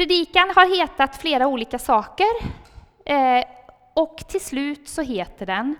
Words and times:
Predikan 0.00 0.52
har 0.56 0.76
hetat 0.76 1.16
flera 1.16 1.46
olika 1.46 1.78
saker 1.78 2.26
eh, 3.04 3.44
och 3.94 4.16
till 4.28 4.40
slut 4.40 4.88
så 4.88 5.02
heter 5.02 5.46
den 5.46 5.76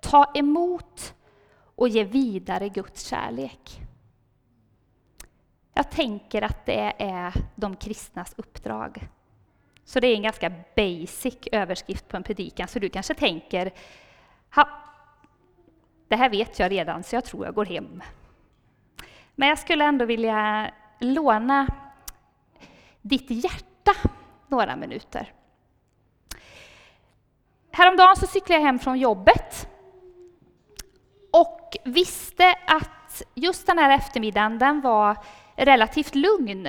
Ta 0.00 0.32
emot 0.34 1.14
och 1.74 1.88
ge 1.88 2.04
vidare 2.04 2.68
Guds 2.68 3.06
kärlek. 3.06 3.80
Jag 5.74 5.90
tänker 5.90 6.42
att 6.42 6.66
det 6.66 6.92
är 6.98 7.34
de 7.54 7.76
kristnas 7.76 8.34
uppdrag. 8.36 9.08
Så 9.84 10.00
det 10.00 10.06
är 10.06 10.14
en 10.14 10.22
ganska 10.22 10.52
basic 10.76 11.38
överskrift 11.52 12.08
på 12.08 12.16
en 12.16 12.22
predikan, 12.22 12.68
så 12.68 12.78
du 12.78 12.88
kanske 12.88 13.14
tänker 13.14 13.72
ha, 14.54 14.68
det 16.08 16.16
här 16.16 16.30
vet 16.30 16.58
jag 16.58 16.70
redan, 16.70 17.02
så 17.02 17.16
jag 17.16 17.24
tror 17.24 17.44
jag 17.44 17.54
går 17.54 17.66
hem. 17.66 18.02
Men 19.34 19.48
jag 19.48 19.58
skulle 19.58 19.84
ändå 19.84 20.04
vilja 20.04 20.70
låna 21.00 21.66
ditt 23.04 23.30
hjärta 23.30 23.92
några 24.48 24.76
minuter. 24.76 25.32
Häromdagen 27.70 28.16
så 28.16 28.26
cyklade 28.26 28.60
jag 28.60 28.66
hem 28.66 28.78
från 28.78 28.98
jobbet 28.98 29.68
och 31.32 31.76
visste 31.84 32.54
att 32.66 33.22
just 33.34 33.66
den 33.66 33.78
här 33.78 33.96
eftermiddagen 33.96 34.58
den 34.58 34.80
var 34.80 35.16
relativt 35.56 36.14
lugn. 36.14 36.66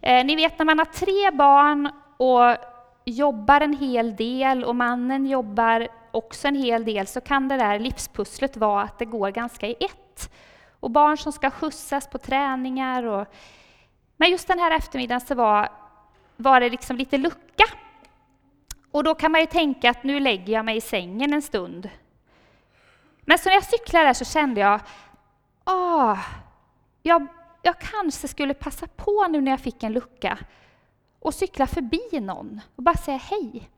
Eh, 0.00 0.24
ni 0.24 0.36
vet 0.36 0.58
när 0.58 0.66
man 0.66 0.78
har 0.78 0.84
tre 0.84 1.30
barn 1.30 1.90
och 2.16 2.56
jobbar 3.04 3.60
en 3.60 3.76
hel 3.76 4.16
del 4.16 4.64
och 4.64 4.76
mannen 4.76 5.26
jobbar 5.26 5.88
också 6.10 6.48
en 6.48 6.56
hel 6.56 6.84
del 6.84 7.06
så 7.06 7.20
kan 7.20 7.48
det 7.48 7.56
där 7.56 7.78
livspusslet 7.78 8.56
vara 8.56 8.82
att 8.82 8.98
det 8.98 9.04
går 9.04 9.30
ganska 9.30 9.66
i 9.66 9.76
ett. 9.80 10.32
Och 10.80 10.90
barn 10.90 11.16
som 11.18 11.32
ska 11.32 11.50
skjutsas 11.50 12.06
på 12.06 12.18
träningar. 12.18 13.02
Och... 13.02 13.26
Men 14.22 14.30
just 14.30 14.48
den 14.48 14.58
här 14.58 14.70
eftermiddagen 14.70 15.20
så 15.20 15.34
var, 15.34 15.68
var 16.36 16.60
det 16.60 16.70
liksom 16.70 16.96
lite 16.96 17.18
lucka. 17.18 17.64
Och 18.90 19.04
då 19.04 19.14
kan 19.14 19.32
man 19.32 19.40
ju 19.40 19.46
tänka 19.46 19.90
att 19.90 20.04
nu 20.04 20.20
lägger 20.20 20.52
jag 20.52 20.64
mig 20.64 20.76
i 20.76 20.80
sängen 20.80 21.32
en 21.32 21.42
stund. 21.42 21.90
Men 23.20 23.38
så 23.38 23.48
när 23.48 23.54
jag 23.54 23.64
cyklade 23.64 24.06
där 24.06 24.12
så 24.12 24.24
kände 24.24 24.60
jag, 24.60 24.80
ah, 25.64 26.18
jag, 27.02 27.26
jag 27.62 27.78
kanske 27.80 28.28
skulle 28.28 28.54
passa 28.54 28.86
på 28.86 29.26
nu 29.28 29.40
när 29.40 29.50
jag 29.50 29.60
fick 29.60 29.82
en 29.82 29.92
lucka 29.92 30.38
och 31.18 31.34
cykla 31.34 31.66
förbi 31.66 32.20
någon 32.20 32.60
och 32.76 32.82
bara 32.82 32.96
säga 32.96 33.18
hej. 33.18 33.70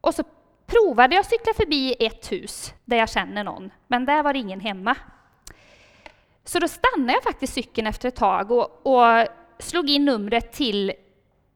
Och 0.00 0.14
så 0.14 0.24
provade 0.66 1.14
jag 1.14 1.20
att 1.20 1.30
cykla 1.30 1.54
förbi 1.54 1.96
ett 2.06 2.32
hus 2.32 2.74
där 2.84 2.96
jag 2.96 3.08
känner 3.08 3.44
någon, 3.44 3.70
men 3.86 4.04
där 4.04 4.22
var 4.22 4.32
det 4.32 4.38
ingen 4.38 4.60
hemma. 4.60 4.96
Så 6.48 6.58
då 6.58 6.68
stannade 6.68 7.12
jag 7.12 7.22
faktiskt 7.22 7.54
cykeln 7.54 7.86
efter 7.86 8.08
ett 8.08 8.16
tag 8.16 8.50
och, 8.50 8.86
och 8.86 9.26
slog 9.58 9.90
in 9.90 10.04
numret 10.04 10.52
till 10.52 10.92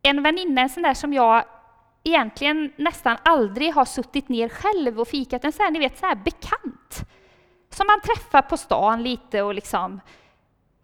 en 0.03 0.23
väninna, 0.23 0.61
en 0.61 0.69
sån 0.69 0.83
där 0.83 0.95
som 0.95 1.12
jag 1.12 1.45
egentligen 2.05 2.73
nästan 2.77 3.17
aldrig 3.23 3.75
har 3.75 3.85
suttit 3.85 4.29
ner 4.29 4.48
själv 4.48 5.01
och 5.01 5.09
fikat, 5.09 5.45
en 5.45 5.53
sån 5.53 5.65
här, 5.65 5.70
ni 5.70 5.79
vet, 5.79 5.98
så 5.98 6.07
här 6.07 6.15
bekant. 6.15 7.09
Som 7.70 7.87
man 7.87 8.01
träffar 8.01 8.43
på 8.43 8.57
stan 8.57 9.03
lite 9.03 9.43
och 9.43 9.55
liksom 9.55 10.01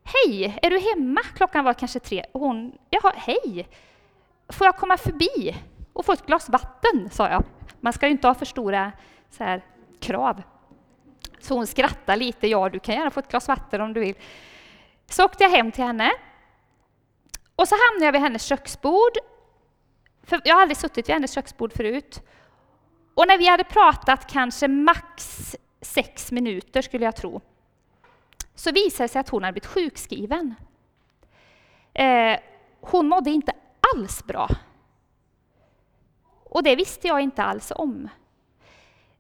Hej, 0.05 0.59
är 0.63 0.71
du 0.71 0.79
hemma? 0.79 1.21
Klockan 1.35 1.65
var 1.65 1.75
kanske 1.75 2.01
tre. 2.01 2.25
Och 2.33 2.41
hon, 2.41 2.73
jaha, 2.91 3.13
hej. 3.17 3.69
Får 4.49 4.67
jag 4.67 4.77
komma 4.77 4.97
förbi 4.97 5.57
och 5.93 6.07
få 6.07 6.13
ett 6.13 6.27
glas 6.27 6.49
vatten? 6.49 7.11
sa 7.11 7.29
jag. 7.29 7.45
Man 7.81 7.93
ska 7.93 8.07
ju 8.07 8.13
inte 8.13 8.27
ha 8.27 8.35
för 8.35 8.47
stora 8.47 8.93
så 9.31 9.45
här, 9.45 9.65
krav. 10.01 10.43
Så 11.41 11.55
hon 11.55 11.67
skrattade 11.67 12.19
lite. 12.19 12.49
Ja, 12.49 12.69
du 12.69 12.79
kan 12.79 12.95
gärna 12.95 13.11
få 13.11 13.21
ett 13.21 13.31
glas 13.31 13.49
vatten 13.49 13.81
om 13.81 13.93
du 13.93 14.01
vill. 14.01 14.15
Så 15.07 15.25
åkte 15.25 15.45
jag 15.45 15.51
hem 15.51 15.73
till 15.73 15.85
henne. 15.85 16.13
Och 17.57 17.69
så 17.69 17.75
hamnade 17.75 18.05
jag 18.05 18.13
vid 18.13 18.21
hennes 18.21 18.45
köksbord. 18.45 19.13
För 20.23 20.41
jag 20.45 20.55
har 20.55 20.63
aldrig 20.63 20.77
suttit 20.77 21.09
vid 21.09 21.15
hennes 21.15 21.35
köksbord 21.35 21.73
förut. 21.73 22.23
Och 23.15 23.27
när 23.29 23.39
vi 23.39 23.49
hade 23.49 23.65
pratat 23.65 24.31
kanske 24.31 24.69
max 24.69 25.57
sex 25.81 26.33
minuter, 26.33 26.83
skulle 26.83 27.05
jag 27.05 27.17
tro, 27.17 27.41
så 28.55 28.73
visade 28.73 29.05
det 29.05 29.09
sig 29.09 29.21
att 29.21 29.29
hon 29.29 29.43
hade 29.43 29.53
blivit 29.53 29.67
sjukskriven. 29.67 30.55
Eh, 31.95 32.39
hon 32.81 33.09
mådde 33.09 33.31
inte 33.31 33.53
alls 33.95 34.25
bra. 34.25 34.49
Och 36.45 36.63
det 36.63 36.77
visste 36.77 37.09
jag 37.09 37.21
inte 37.21 37.43
alls 37.43 37.73
om. 37.77 38.09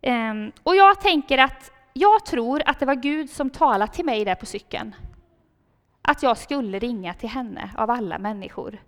Eh, 0.00 0.34
och 0.62 0.76
jag 0.76 1.00
tänker 1.00 1.38
att 1.38 1.72
jag 1.98 2.24
tror 2.24 2.62
att 2.66 2.78
det 2.78 2.86
var 2.86 2.94
Gud 2.94 3.30
som 3.30 3.50
talade 3.50 3.92
till 3.92 4.04
mig 4.04 4.24
där 4.24 4.34
på 4.34 4.46
cykeln. 4.46 4.94
Att 6.02 6.22
jag 6.22 6.38
skulle 6.38 6.78
ringa 6.78 7.14
till 7.14 7.28
henne 7.28 7.70
av 7.76 7.90
alla 7.90 8.18
människor. 8.18 8.82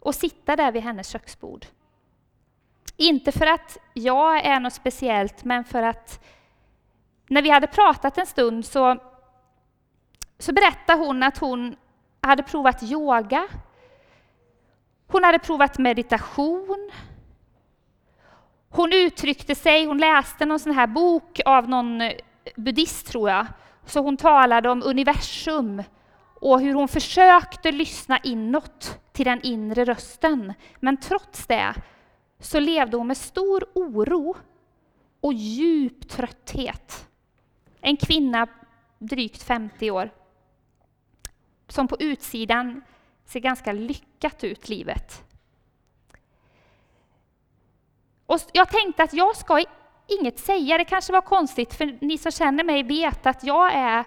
Och 0.00 0.14
sitta 0.14 0.56
där 0.56 0.72
vid 0.72 0.82
hennes 0.82 1.08
köksbord. 1.08 1.66
Inte 2.96 3.32
för 3.32 3.46
att 3.46 3.78
jag 3.94 4.44
är 4.44 4.60
något 4.60 4.72
speciellt, 4.72 5.44
men 5.44 5.64
för 5.64 5.82
att 5.82 6.24
när 7.28 7.42
vi 7.42 7.50
hade 7.50 7.66
pratat 7.66 8.18
en 8.18 8.26
stund 8.26 8.66
så, 8.66 8.96
så 10.38 10.52
berättade 10.52 11.04
hon 11.04 11.22
att 11.22 11.38
hon 11.38 11.76
hade 12.20 12.42
provat 12.42 12.82
yoga. 12.82 13.48
Hon 15.06 15.24
hade 15.24 15.38
provat 15.38 15.78
meditation. 15.78 16.90
Hon 18.74 18.92
uttryckte 18.92 19.54
sig, 19.54 19.86
hon 19.86 19.98
läste 19.98 20.46
någon 20.46 20.58
sån 20.60 20.74
här 20.74 20.86
bok 20.86 21.40
av 21.44 21.68
någon 21.68 22.00
eh, 22.00 22.12
buddhist 22.56 23.06
tror 23.06 23.30
jag. 23.30 23.46
Så 23.86 24.00
hon 24.00 24.16
talade 24.16 24.70
om 24.70 24.82
universum 24.82 25.82
och 26.34 26.60
hur 26.60 26.74
hon 26.74 26.88
försökte 26.88 27.72
lyssna 27.72 28.18
inåt 28.18 29.00
till 29.12 29.24
den 29.24 29.42
inre 29.42 29.84
rösten. 29.84 30.52
Men 30.80 30.96
trots 30.96 31.46
det 31.46 31.74
så 32.38 32.60
levde 32.60 32.96
hon 32.96 33.06
med 33.06 33.16
stor 33.16 33.64
oro 33.74 34.36
och 35.20 35.32
djup 35.32 36.08
trötthet. 36.08 37.08
En 37.80 37.96
kvinna, 37.96 38.46
drygt 38.98 39.42
50 39.42 39.90
år, 39.90 40.10
som 41.68 41.88
på 41.88 41.96
utsidan 42.00 42.82
ser 43.24 43.40
ganska 43.40 43.72
lyckat 43.72 44.44
ut, 44.44 44.68
livet. 44.68 45.31
Och 48.26 48.38
jag 48.52 48.68
tänkte 48.68 49.02
att 49.02 49.12
jag 49.12 49.36
ska 49.36 49.64
inget 50.06 50.38
säga, 50.38 50.78
det 50.78 50.84
kanske 50.84 51.12
var 51.12 51.20
konstigt, 51.20 51.74
för 51.74 51.98
ni 52.00 52.18
som 52.18 52.32
känner 52.32 52.64
mig 52.64 52.82
vet 52.82 53.26
att 53.26 53.44
jag 53.44 53.72
är, 53.72 54.04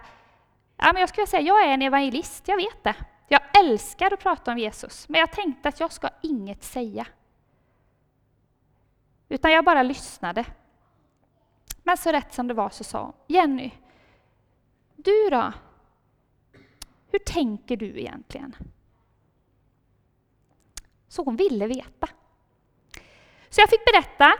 ja 0.76 0.92
men 0.92 1.00
jag 1.00 1.08
skulle 1.08 1.26
säga 1.26 1.42
jag 1.42 1.64
är 1.64 1.68
en 1.68 1.82
evangelist, 1.82 2.48
jag 2.48 2.56
vet 2.56 2.84
det. 2.84 2.94
Jag 3.28 3.40
älskar 3.58 4.12
att 4.12 4.20
prata 4.20 4.52
om 4.52 4.58
Jesus, 4.58 5.08
men 5.08 5.20
jag 5.20 5.32
tänkte 5.32 5.68
att 5.68 5.80
jag 5.80 5.92
ska 5.92 6.08
inget 6.22 6.64
säga. 6.64 7.06
Utan 9.28 9.52
jag 9.52 9.64
bara 9.64 9.82
lyssnade. 9.82 10.44
Men 11.82 11.96
så 11.96 12.12
rätt 12.12 12.34
som 12.34 12.46
det 12.46 12.54
var 12.54 12.70
så 12.70 12.84
sa 12.84 13.02
hon, 13.02 13.12
Jenny, 13.26 13.70
du 14.96 15.30
då? 15.30 15.52
Hur 17.10 17.18
tänker 17.18 17.76
du 17.76 18.00
egentligen? 18.00 18.56
Så 21.08 21.24
hon 21.24 21.36
ville 21.36 21.66
veta. 21.66 22.08
Så 23.56 23.62
jag 23.62 23.70
fick 23.70 23.84
berätta 23.84 24.34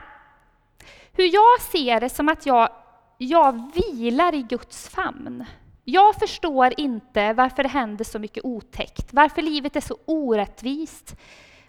hur 1.13 1.33
jag 1.33 1.61
ser 1.61 1.99
det 1.99 2.09
som 2.09 2.29
att 2.29 2.45
jag, 2.45 2.69
jag 3.17 3.71
vilar 3.73 4.35
i 4.35 4.41
Guds 4.41 4.89
famn. 4.89 5.45
Jag 5.83 6.15
förstår 6.15 6.73
inte 6.79 7.33
varför 7.33 7.63
det 7.63 7.69
händer 7.69 8.05
så 8.05 8.19
mycket 8.19 8.45
otäckt, 8.45 9.13
varför 9.13 9.41
livet 9.41 9.75
är 9.75 9.81
så 9.81 9.97
orättvist, 10.05 11.15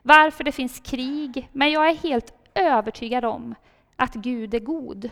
varför 0.03 0.44
det 0.44 0.53
finns 0.53 0.81
krig, 0.81 1.48
men 1.53 1.70
jag 1.70 1.91
är 1.91 1.94
helt 1.94 2.34
övertygad 2.54 3.25
om 3.25 3.54
att 3.97 4.14
Gud 4.14 4.54
är 4.54 4.60
god. 4.60 5.10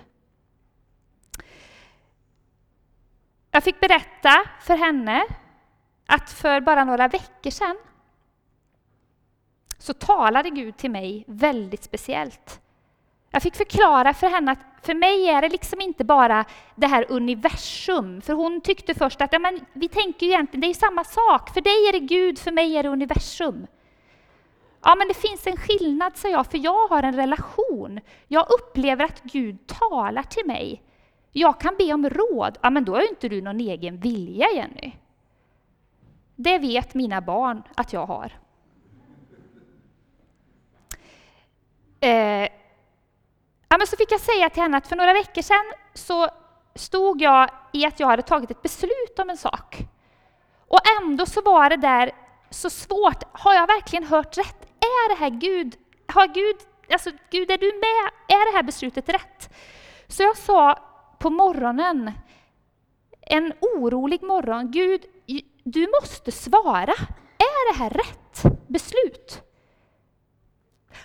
Jag 3.51 3.65
fick 3.65 3.81
berätta 3.81 4.45
för 4.61 4.77
henne 4.77 5.25
att 6.07 6.31
för 6.31 6.61
bara 6.61 6.85
några 6.85 7.09
veckor 7.09 7.51
sedan 7.51 7.77
så 9.79 9.95
talade 9.95 10.51
Gud 10.51 10.77
till 10.77 10.91
mig 10.91 11.25
väldigt 11.27 11.83
speciellt. 11.83 12.61
Jag 13.31 13.43
fick 13.43 13.57
förklara 13.57 14.15
för 14.15 14.27
henne 14.27 14.53
att 14.53 14.59
för 14.83 14.95
mig 14.95 15.29
är 15.29 15.43
det 15.43 15.49
liksom 15.49 15.81
inte 15.81 16.05
bara 16.05 16.45
det 16.75 16.87
här 16.87 17.07
universum. 17.09 18.21
För 18.21 18.33
hon 18.33 18.61
tyckte 18.61 18.95
först 18.95 19.21
att 19.21 19.33
ja, 19.33 19.39
men 19.39 19.61
vi 19.73 19.89
tänker 19.89 20.27
ju 20.27 20.33
egentligen, 20.33 20.61
det 20.61 20.67
är 20.67 20.75
samma 20.75 21.05
sak. 21.05 21.51
För 21.55 21.61
dig 21.61 21.89
är 21.89 21.93
det 21.93 21.99
Gud, 21.99 22.39
för 22.39 22.53
mig 22.53 22.77
är 22.77 22.83
det 22.83 22.89
universum. 22.89 23.67
Ja, 24.83 24.95
men 24.95 25.09
det 25.09 25.15
finns 25.15 25.47
en 25.47 25.57
skillnad, 25.57 26.17
sa 26.17 26.29
jag, 26.29 26.47
för 26.47 26.59
jag 26.59 26.89
har 26.89 27.03
en 27.03 27.17
relation. 27.17 28.01
Jag 28.29 28.47
upplever 28.51 29.05
att 29.05 29.23
Gud 29.23 29.67
talar 29.67 30.23
till 30.23 30.47
mig. 30.47 30.83
Jag 31.33 31.61
kan 31.61 31.77
be 31.79 31.93
om 31.93 32.11
råd. 32.11 32.59
Ja, 32.63 32.71
men 32.71 32.85
då 32.85 32.95
har 32.95 33.01
ju 33.01 33.09
inte 33.09 33.29
du 33.29 33.43
någon 33.43 33.61
egen 33.61 34.01
vilja, 34.01 34.47
Jenny. 34.55 34.93
Det 36.37 36.59
vet 36.59 36.95
mina 36.95 37.21
barn 37.21 37.63
att 37.75 37.93
jag 37.93 38.07
har. 38.07 38.33
Eh, 42.01 42.49
ja, 43.69 43.79
men 43.79 43.87
så 43.87 43.97
fick 43.97 44.13
jag 44.13 44.21
säga 44.21 44.51
till 44.51 44.63
henne 44.63 44.77
att 44.77 44.89
för 44.89 44.97
några 44.97 45.13
veckor 45.13 45.43
sedan 45.43 45.73
så 45.95 46.29
stod 46.75 47.23
jag 47.23 47.51
i 47.73 47.87
att 47.87 48.01
jag 48.01 48.07
hade 48.07 48.23
tagit 48.23 48.51
ett 48.51 48.63
beslut 48.63 49.19
om 49.19 49.31
en 49.31 49.37
sak. 49.37 49.79
Och 50.69 50.81
ändå 51.03 51.27
så 51.27 51.43
var 51.43 51.71
det 51.71 51.77
där 51.77 52.13
så 52.51 52.71
svårt. 52.71 53.23
Har 53.33 53.55
jag 53.55 53.67
verkligen 53.67 54.05
hört 54.05 54.39
rätt? 54.39 54.67
Är 54.81 55.09
det 55.09 55.15
här 55.15 55.31
Gud? 55.31 55.77
Har 56.07 56.27
Gud, 56.27 56.57
alltså 56.93 57.11
Gud, 57.31 57.51
är 57.51 57.59
du 57.59 57.67
med? 57.67 58.11
Är 58.39 58.51
det 58.51 58.57
här 58.57 58.63
beslutet 58.63 59.09
rätt? 59.09 59.55
Så 60.09 60.23
jag 60.23 60.37
sa 60.37 60.79
på 61.19 61.31
morgonen, 61.31 62.11
en 63.21 63.53
orolig 63.61 64.23
morgon, 64.23 64.71
Gud, 64.71 65.05
du 65.65 65.89
måste 66.01 66.33
svara. 66.33 66.95
Är 67.39 67.73
det 67.73 67.79
här 67.79 67.91
rätt 67.91 68.43
beslut? 68.69 69.43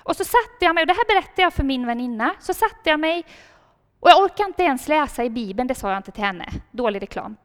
Och 0.03 0.15
så 0.15 0.23
satte 0.23 0.65
jag 0.65 0.75
mig, 0.75 0.81
och 0.81 0.87
det 0.87 0.93
här 0.93 1.07
berättade 1.07 1.41
jag 1.41 1.53
för 1.53 1.63
min 1.63 1.85
väninna, 1.87 2.35
så 2.39 2.53
satte 2.53 2.89
jag 2.89 2.99
mig 2.99 3.25
och 3.99 4.09
jag 4.09 4.23
orkar 4.23 4.45
inte 4.45 4.63
ens 4.63 4.87
läsa 4.87 5.23
i 5.23 5.29
Bibeln, 5.29 5.67
det 5.67 5.75
sa 5.75 5.89
jag 5.89 5.99
inte 5.99 6.11
till 6.11 6.23
henne. 6.23 6.49
Dålig 6.71 7.01
reklam. 7.01 7.37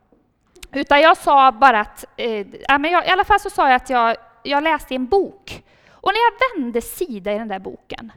Utan 0.72 1.00
jag 1.00 1.16
sa 1.16 1.52
bara 1.52 1.80
att, 1.80 2.04
eh, 2.16 2.46
ja, 2.68 2.78
men 2.78 2.90
jag, 2.90 3.06
i 3.06 3.10
alla 3.10 3.24
fall 3.24 3.40
så 3.40 3.50
sa 3.50 3.68
jag 3.68 3.76
att 3.76 3.90
jag, 3.90 4.16
jag 4.42 4.62
läste 4.62 4.94
i 4.94 4.96
en 4.96 5.06
bok. 5.06 5.64
Och 5.90 6.12
när 6.12 6.20
jag 6.20 6.62
vände 6.62 6.82
sida 6.82 7.32
i 7.32 7.38
den 7.38 7.48
där 7.48 7.58
boken 7.58 8.12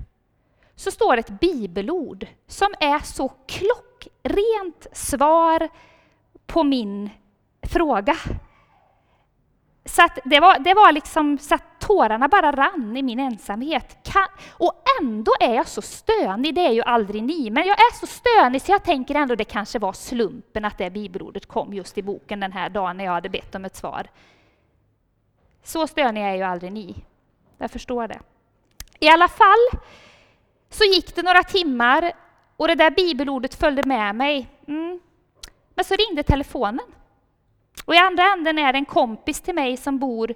så 0.76 0.92
står 0.92 1.16
det 1.16 1.20
ett 1.20 1.40
bibelord 1.40 2.28
som 2.48 2.68
är 2.80 3.00
så 3.00 3.30
klockrent 3.48 4.88
svar 4.92 5.70
på 6.46 6.64
min 6.64 7.10
fråga. 7.62 8.16
Så 9.90 10.08
det, 10.24 10.40
var, 10.40 10.60
det 10.60 10.74
var 10.74 10.92
liksom 10.92 11.38
så 11.38 11.56
att 11.56 11.80
tårarna 11.80 12.28
bara 12.28 12.52
rann 12.52 12.98
i 12.98 13.02
min 13.02 13.20
ensamhet. 13.20 13.98
Kan, 14.04 14.28
och 14.52 14.74
ändå 15.02 15.32
är 15.40 15.56
jag 15.56 15.68
så 15.68 15.82
stönig, 15.82 16.56
det 16.56 16.66
är 16.66 16.72
ju 16.72 16.82
aldrig 16.82 17.24
ni, 17.24 17.50
men 17.50 17.68
jag 17.68 17.80
är 17.80 18.00
så 18.00 18.08
stönig 18.08 18.62
så 18.62 18.72
jag 18.72 18.84
tänker 18.84 19.16
ändå 19.16 19.36
det 19.36 19.44
kanske 19.44 19.80
var 19.80 19.94
slumpen 19.94 20.66
att 20.66 20.78
det 20.78 20.90
bibelordet 20.90 21.46
kom 21.46 21.74
just 21.74 21.98
i 21.98 22.02
boken 22.02 22.40
den 22.40 22.52
här 22.52 22.70
dagen 22.70 22.98
när 22.98 23.06
jag 23.06 23.12
hade 23.12 23.30
bett 23.30 23.56
om 23.56 23.66
ett 23.66 23.76
svar. 23.76 24.08
Så 25.64 25.88
stönig 25.88 26.24
är 26.24 26.36
ju 26.36 26.44
aldrig 26.44 26.72
ni. 26.72 27.06
Jag 27.58 27.72
förstår 27.72 28.08
det. 28.08 28.20
I 29.00 29.10
alla 29.10 29.28
fall 29.28 29.80
så 30.70 30.84
gick 30.84 31.16
det 31.16 31.24
några 31.24 31.44
timmar 31.44 32.12
och 32.58 32.68
det 32.68 32.76
där 32.76 32.92
bibelordet 32.92 33.56
följde 33.56 33.84
med 33.84 34.16
mig. 34.16 34.48
Mm. 34.68 35.00
Men 35.76 35.86
så 35.86 35.96
ringde 35.96 36.24
telefonen. 36.24 36.86
Och 37.90 37.96
i 37.96 37.98
andra 37.98 38.24
änden 38.24 38.60
är 38.60 38.74
det 38.74 38.80
en 38.80 38.86
kompis 38.86 39.42
till 39.42 39.56
mig 39.56 39.78
som 39.78 40.00
bor 40.00 40.34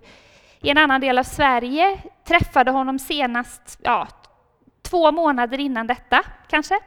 i 0.62 0.70
en 0.70 0.78
annan 0.78 1.02
del 1.02 1.18
av 1.18 1.24
Sverige. 1.24 2.02
Träffade 2.24 2.72
honom 2.72 3.00
senast 3.00 3.80
ja, 3.84 4.08
två 4.82 5.12
månader 5.12 5.60
innan 5.60 5.88
detta, 5.88 6.24
kanske. 6.48 6.80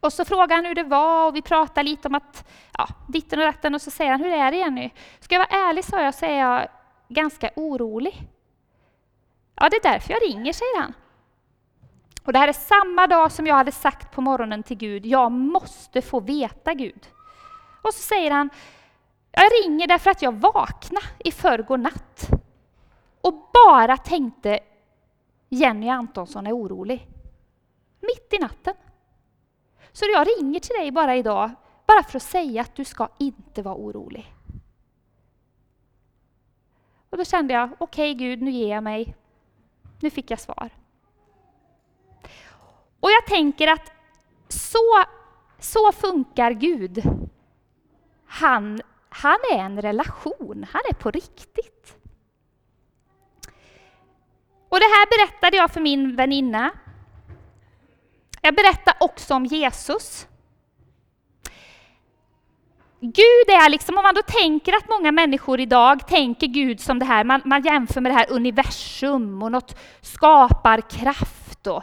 Och 0.00 0.12
så 0.12 0.24
frågade 0.24 0.54
han 0.54 0.64
hur 0.64 0.74
det 0.74 0.82
var 0.82 1.26
och 1.26 1.36
vi 1.36 1.42
pratade 1.42 1.88
lite 1.90 2.08
om 2.08 2.14
att, 2.14 2.48
ja, 2.78 2.88
ditten 3.08 3.38
och 3.38 3.44
datten 3.44 3.74
och 3.74 3.82
så 3.82 3.90
säger 3.90 4.10
han, 4.10 4.20
hur 4.20 4.32
är 4.32 4.50
det 4.50 4.56
Jenny? 4.56 4.90
Ska 5.20 5.34
jag 5.34 5.46
vara 5.50 5.68
ärlig, 5.68 5.84
sa 5.84 6.02
jag, 6.02 6.14
så 6.14 6.26
är 6.26 6.38
jag 6.38 6.68
ganska 7.08 7.50
orolig. 7.56 8.22
Ja, 9.54 9.68
det 9.68 9.76
är 9.76 9.92
därför 9.92 10.12
jag 10.12 10.22
ringer, 10.22 10.52
säger 10.52 10.80
han. 10.80 10.94
Och 12.24 12.32
det 12.32 12.38
här 12.38 12.48
är 12.48 12.52
samma 12.52 13.06
dag 13.06 13.32
som 13.32 13.46
jag 13.46 13.54
hade 13.54 13.72
sagt 13.72 14.12
på 14.12 14.20
morgonen 14.20 14.62
till 14.62 14.76
Gud, 14.76 15.06
jag 15.06 15.32
måste 15.32 16.02
få 16.02 16.20
veta 16.20 16.74
Gud. 16.74 17.06
Och 17.82 17.94
så 17.94 18.02
säger 18.02 18.30
han, 18.30 18.50
jag 19.30 19.50
ringer 19.64 19.86
därför 19.86 20.10
att 20.10 20.22
jag 20.22 20.32
vaknade 20.32 21.06
i 21.18 21.32
förrgår 21.32 21.78
natt 21.78 22.30
och 23.20 23.50
bara 23.52 23.96
tänkte 23.96 24.60
Jenny 25.48 25.88
Antonsson 25.88 26.46
är 26.46 26.56
orolig. 26.56 27.08
Mitt 28.00 28.32
i 28.32 28.38
natten. 28.38 28.74
Så 29.92 30.04
jag 30.14 30.26
ringer 30.38 30.60
till 30.60 30.76
dig 30.78 30.90
bara 30.90 31.16
idag, 31.16 31.50
bara 31.86 32.02
för 32.02 32.16
att 32.16 32.22
säga 32.22 32.62
att 32.62 32.74
du 32.74 32.84
ska 32.84 33.08
inte 33.18 33.62
vara 33.62 33.74
orolig. 33.74 34.34
Och 37.10 37.16
då 37.18 37.24
kände 37.24 37.54
jag, 37.54 37.70
okej 37.78 38.12
okay, 38.12 38.14
Gud, 38.14 38.42
nu 38.42 38.50
ger 38.50 38.74
jag 38.74 38.82
mig. 38.82 39.14
Nu 40.00 40.10
fick 40.10 40.30
jag 40.30 40.40
svar. 40.40 40.70
Och 43.00 43.10
jag 43.10 43.26
tänker 43.26 43.68
att 43.68 43.92
så, 44.48 45.04
så 45.58 45.92
funkar 45.92 46.50
Gud. 46.50 47.02
Han 48.26 48.80
han 49.22 49.38
är 49.52 49.58
en 49.58 49.82
relation, 49.82 50.66
han 50.72 50.82
är 50.90 50.94
på 50.94 51.10
riktigt. 51.10 51.96
Och 54.68 54.78
det 54.78 54.84
här 54.84 55.26
berättade 55.26 55.56
jag 55.56 55.70
för 55.70 55.80
min 55.80 56.16
väninna. 56.16 56.70
Jag 58.40 58.54
berättade 58.54 58.96
också 59.00 59.34
om 59.34 59.46
Jesus. 59.46 60.26
Gud 63.00 63.48
är 63.48 63.70
liksom, 63.70 63.98
om 63.98 64.02
man 64.02 64.14
då 64.14 64.22
tänker 64.22 64.72
att 64.72 64.88
många 64.88 65.12
människor 65.12 65.60
idag 65.60 66.08
tänker 66.08 66.46
Gud 66.46 66.80
som 66.80 66.98
det 66.98 67.04
här, 67.04 67.24
man, 67.24 67.40
man 67.44 67.62
jämför 67.62 68.00
med 68.00 68.12
det 68.12 68.16
här 68.16 68.30
universum 68.30 69.42
och 69.42 69.52
något 69.52 69.78
skaparkraft. 70.00 71.66
Och, 71.66 71.82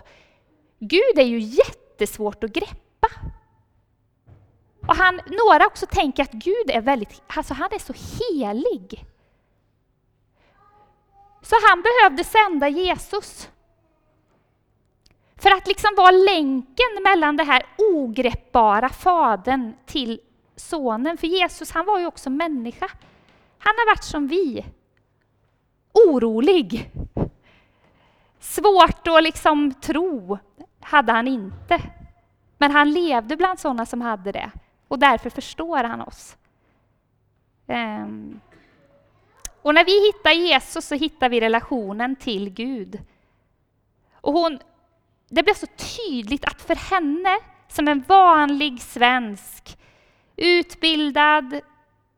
Gud 0.79 1.17
är 1.17 1.25
ju 1.25 1.39
jättesvårt 1.39 2.43
att 2.43 2.51
greppa. 2.51 2.86
Han, 4.97 5.21
några 5.25 5.65
också 5.65 5.85
tänker 5.85 6.23
att 6.23 6.31
Gud 6.31 6.69
är 6.69 6.81
väldigt, 6.81 7.21
alltså 7.27 7.53
han 7.53 7.69
är 7.71 7.79
så 7.79 7.93
helig. 7.93 9.05
Så 11.41 11.55
han 11.69 11.81
behövde 11.81 12.23
sända 12.23 12.69
Jesus. 12.69 13.49
För 15.35 15.51
att 15.51 15.67
liksom 15.67 15.89
vara 15.97 16.11
länken 16.11 17.03
mellan 17.03 17.37
det 17.37 17.43
här 17.43 17.63
ogreppbara 17.77 18.89
Fadern 18.89 19.73
till 19.85 20.19
Sonen. 20.55 21.17
För 21.17 21.27
Jesus 21.27 21.71
han 21.71 21.85
var 21.85 21.99
ju 21.99 22.05
också 22.05 22.29
människa. 22.29 22.89
Han 23.57 23.73
har 23.77 23.91
varit 23.91 24.03
som 24.03 24.27
vi. 24.27 24.65
Orolig. 25.93 26.91
Svårt 28.39 29.07
att 29.07 29.23
liksom 29.23 29.73
tro 29.73 30.37
hade 30.79 31.11
han 31.11 31.27
inte. 31.27 31.81
Men 32.57 32.71
han 32.71 32.91
levde 32.91 33.37
bland 33.37 33.59
sådana 33.59 33.85
som 33.85 34.01
hade 34.01 34.31
det. 34.31 34.51
Och 34.87 34.99
därför 34.99 35.29
förstår 35.29 35.83
han 35.83 36.01
oss. 36.01 36.37
Ehm. 37.67 38.39
Och 39.61 39.73
när 39.73 39.85
vi 39.85 40.05
hittar 40.07 40.31
Jesus 40.31 40.85
så 40.85 40.95
hittar 40.95 41.29
vi 41.29 41.41
relationen 41.41 42.15
till 42.15 42.49
Gud. 42.49 42.99
Och 44.13 44.33
hon, 44.33 44.59
det 45.29 45.43
blev 45.43 45.53
så 45.53 45.67
tydligt 45.67 46.45
att 46.45 46.61
för 46.61 46.75
henne, 46.75 47.37
som 47.67 47.87
en 47.87 48.03
vanlig 48.07 48.81
svensk, 48.81 49.77
utbildad, 50.35 51.59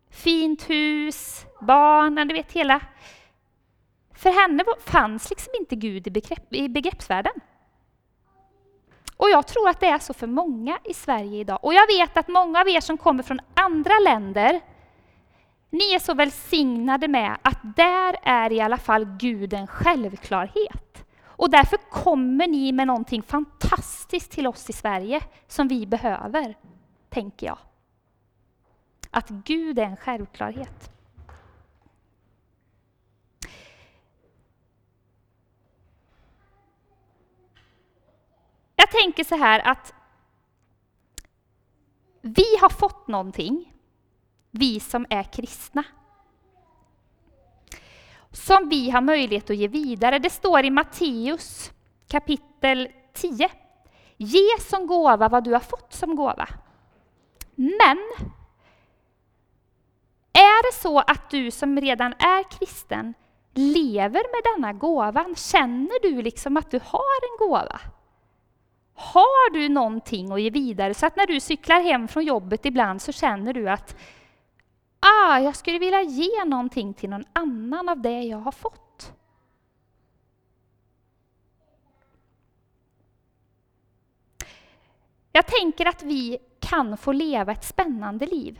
fint 0.10 0.69
hus, 0.69 1.45
barn, 1.62 2.27
du 2.27 2.33
vet 2.33 2.51
hela. 2.51 2.81
För 4.13 4.30
henne 4.30 4.63
fanns 4.86 5.30
liksom 5.30 5.54
inte 5.60 5.76
Gud 5.76 6.07
i, 6.07 6.09
begrepp, 6.11 6.54
i 6.54 6.69
begreppsvärlden. 6.69 7.33
Och 9.19 9.30
jag 9.30 9.47
tror 9.47 9.69
att 9.69 9.80
det 9.80 9.88
är 9.88 9.99
så 9.99 10.14
för 10.14 10.28
många 10.28 10.80
i 10.83 10.94
Sverige 10.94 11.40
idag. 11.40 11.59
Och 11.61 11.73
jag 11.73 11.88
vet 11.88 12.18
att 12.18 12.28
många 12.28 12.61
av 12.61 12.69
er 12.69 12.81
som 12.81 12.97
kommer 12.97 13.23
från 13.23 13.40
andra 13.54 13.94
länder, 14.04 14.61
ni 15.69 15.94
är 15.94 15.99
så 15.99 16.14
välsignade 16.14 17.07
med 17.07 17.38
att 17.42 17.59
där 17.76 18.16
är 18.23 18.52
i 18.52 18.61
alla 18.61 18.78
fall 18.78 19.06
Gud 19.06 19.54
en 19.54 19.68
självklarhet. 19.68 21.06
Och 21.26 21.49
därför 21.49 21.78
kommer 21.78 22.47
ni 22.47 22.71
med 22.71 22.88
någonting 22.88 23.21
fantastiskt 23.21 24.31
till 24.31 24.47
oss 24.47 24.69
i 24.69 24.73
Sverige 24.73 25.21
som 25.47 25.68
vi 25.68 25.85
behöver, 25.85 26.57
tänker 27.09 27.47
jag. 27.47 27.57
Att 29.11 29.30
Gud 29.30 29.80
är 29.80 29.83
en 29.83 29.97
självklarhet. 29.97 30.92
Jag 38.80 38.92
tänker 38.92 39.24
så 39.24 39.36
här 39.36 39.59
att 39.68 39.94
vi 42.21 42.57
har 42.62 42.69
fått 42.69 43.07
någonting, 43.07 43.74
vi 44.52 44.80
som 44.80 45.06
är 45.09 45.24
kristna, 45.24 45.83
som 48.31 48.69
vi 48.69 48.90
har 48.90 49.02
möjlighet 49.02 49.50
att 49.50 49.56
ge 49.56 49.68
vidare. 49.68 50.19
Det 50.19 50.30
står 50.30 50.66
i 50.66 50.69
Matteus 50.69 51.71
kapitel 52.07 52.88
10. 53.14 53.50
Ge 54.18 54.59
som 54.69 54.88
gåva 54.88 55.30
vad 55.30 55.44
du 55.44 55.54
har 55.54 55.59
fått 55.59 55.94
som 55.94 56.16
gåva. 56.16 56.48
Men 57.56 57.98
är 60.33 60.71
det 60.71 60.81
så 60.81 61.00
att 61.00 61.30
du 61.30 61.52
som 61.52 61.81
redan 61.81 62.14
är 62.14 62.52
kristen 62.52 63.14
lever 63.54 64.24
med 64.31 64.44
denna 64.56 64.74
gåvan, 64.74 65.36
känner 65.36 66.02
du 66.02 66.21
liksom 66.21 66.57
att 66.57 66.71
du 66.71 66.80
har 66.86 67.31
en 67.31 67.48
gåva? 67.48 67.80
Har 69.01 69.53
du 69.53 69.69
någonting 69.69 70.31
att 70.31 70.41
ge 70.41 70.49
vidare 70.49 70.94
så 70.94 71.06
att 71.06 71.15
när 71.15 71.27
du 71.27 71.39
cyklar 71.39 71.81
hem 71.81 72.07
från 72.07 72.25
jobbet 72.25 72.65
ibland 72.65 73.01
så 73.01 73.11
känner 73.11 73.53
du 73.53 73.69
att 73.69 73.95
ah, 74.99 75.39
jag 75.39 75.56
skulle 75.56 75.79
vilja 75.79 76.01
ge 76.01 76.45
någonting 76.45 76.94
till 76.94 77.09
någon 77.09 77.25
annan 77.33 77.89
av 77.89 78.01
det 78.01 78.21
jag 78.21 78.37
har 78.37 78.51
fått. 78.51 79.13
Jag 85.31 85.47
tänker 85.47 85.85
att 85.85 86.03
vi 86.03 86.37
kan 86.59 86.97
få 86.97 87.11
leva 87.11 87.51
ett 87.51 87.65
spännande 87.65 88.25
liv. 88.25 88.59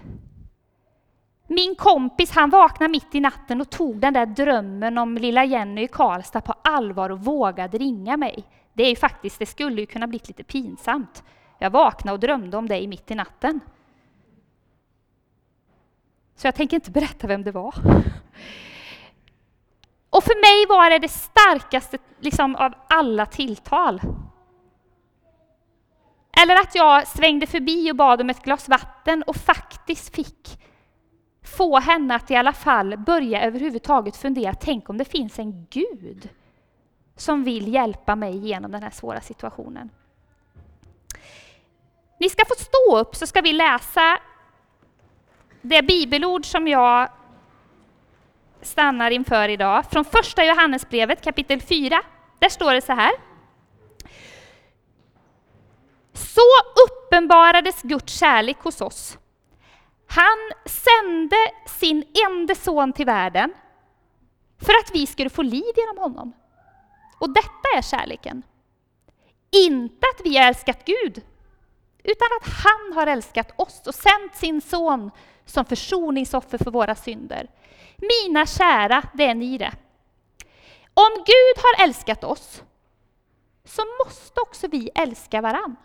Min 1.48 1.76
kompis 1.76 2.32
han 2.32 2.50
vaknade 2.50 2.92
mitt 2.92 3.16
i 3.16 3.20
natten 3.20 3.62
och 3.62 3.70
tog 3.70 4.00
den 4.00 4.14
där 4.14 4.26
drömmen 4.26 4.98
om 4.98 5.18
lilla 5.18 5.46
Jenny 5.46 5.84
i 5.84 5.88
Karlstad 5.88 6.42
på 6.42 6.54
allvar 6.62 7.10
och 7.10 7.20
vågade 7.20 7.78
ringa 7.78 8.18
mig. 8.18 8.46
Det 8.74 8.84
är 8.84 8.90
ju 8.90 8.96
faktiskt, 8.96 9.40
det 9.40 9.46
skulle 9.46 9.82
ju 9.82 9.86
kunna 9.86 10.08
bli 10.08 10.22
lite 10.24 10.44
pinsamt. 10.44 11.24
Jag 11.60 11.70
vaknade 11.70 12.14
och 12.14 12.20
drömde 12.20 12.58
om 12.58 12.68
dig 12.68 12.88
mitt 12.88 13.12
i 13.12 13.16
natten. 13.16 13.60
Så 16.36 16.48
jag 16.48 16.56
tänker 16.56 16.78
inte 16.78 16.92
berätta 16.92 17.28
vem 17.28 17.44
det 17.44 17.52
var. 17.52 17.76
Och 20.10 20.24
för 20.24 20.42
mig 20.42 20.78
var 20.78 20.90
det 20.90 21.00
det 21.00 21.10
starkaste 21.10 21.98
liksom, 22.20 22.56
av 22.56 22.74
alla 22.90 23.26
tilltal. 23.26 24.02
Eller 26.42 26.56
att 26.56 26.76
jag 26.76 27.08
svängde 27.08 27.48
förbi 27.48 27.92
och 27.92 27.96
bad 27.96 28.22
om 28.22 28.30
ett 28.30 28.44
glas 28.44 28.70
vatten 28.70 29.24
och 29.24 29.36
faktiskt 29.36 30.16
fick 30.16 30.60
få 31.44 31.80
henne 31.80 32.16
att 32.16 32.32
i 32.32 32.36
alla 32.36 32.54
fall 32.54 32.98
börja 32.98 33.42
överhuvudtaget 33.42 34.18
fundera, 34.18 34.54
tänk 34.54 34.90
om 34.90 34.98
det 34.98 35.06
finns 35.06 35.40
en 35.40 35.68
Gud 35.70 36.30
som 37.20 37.44
vill 37.44 37.74
hjälpa 37.74 38.16
mig 38.16 38.38
genom 38.38 38.72
den 38.72 38.84
här 38.84 38.90
svåra 38.90 39.22
situationen. 39.22 39.90
Ni 42.20 42.30
ska 42.30 42.46
få 42.46 42.56
stå 42.56 42.98
upp 42.98 43.16
så 43.16 43.28
ska 43.28 43.42
vi 43.42 43.54
läsa 43.54 44.20
det 45.62 45.82
bibelord 45.82 46.46
som 46.46 46.68
jag 46.68 47.10
stannar 48.62 49.12
inför 49.12 49.50
idag, 49.50 49.86
från 49.92 50.06
första 50.06 50.46
Johannesbrevet 50.46 51.24
kapitel 51.24 51.62
4. 51.62 52.02
Där 52.40 52.50
står 52.50 52.74
det 52.74 52.82
så 52.82 52.94
här. 52.94 53.12
Så 56.14 56.42
uppenbarades 56.88 57.82
Guds 57.82 58.20
kärlek 58.20 58.58
hos 58.60 58.82
oss. 58.82 59.18
Han 60.08 60.52
sände 60.66 61.38
sin 61.66 62.04
enda 62.30 62.56
son 62.56 62.94
till 62.94 63.06
världen 63.06 63.54
för 64.58 64.74
att 64.74 64.92
vi 64.94 65.08
skulle 65.08 65.30
få 65.30 65.42
liv 65.42 65.74
genom 65.76 65.98
honom. 65.98 66.34
Och 67.20 67.30
detta 67.30 67.78
är 67.78 67.82
kärleken. 67.82 68.44
Inte 69.52 70.06
att 70.16 70.26
vi 70.26 70.38
har 70.38 70.48
älskat 70.48 70.86
Gud, 70.86 71.22
utan 72.04 72.28
att 72.42 72.48
han 72.64 72.94
har 72.98 73.08
älskat 73.08 73.60
oss 73.60 73.88
och 73.88 73.96
sänt 73.96 74.36
sin 74.36 74.62
son 74.62 75.12
som 75.46 75.66
försoningsoffer 75.66 76.58
för 76.58 76.72
våra 76.72 76.96
synder. 76.96 77.50
Mina 77.98 78.46
kära, 78.46 79.04
det 79.14 79.26
är 79.26 79.36
ni 79.36 79.58
det. 79.58 79.72
Om 80.94 81.16
Gud 81.16 81.64
har 81.64 81.84
älskat 81.84 82.24
oss, 82.24 82.64
så 83.66 83.82
måste 84.06 84.42
också 84.42 84.68
vi 84.68 84.90
älska 84.96 85.42
varann. 85.42 85.76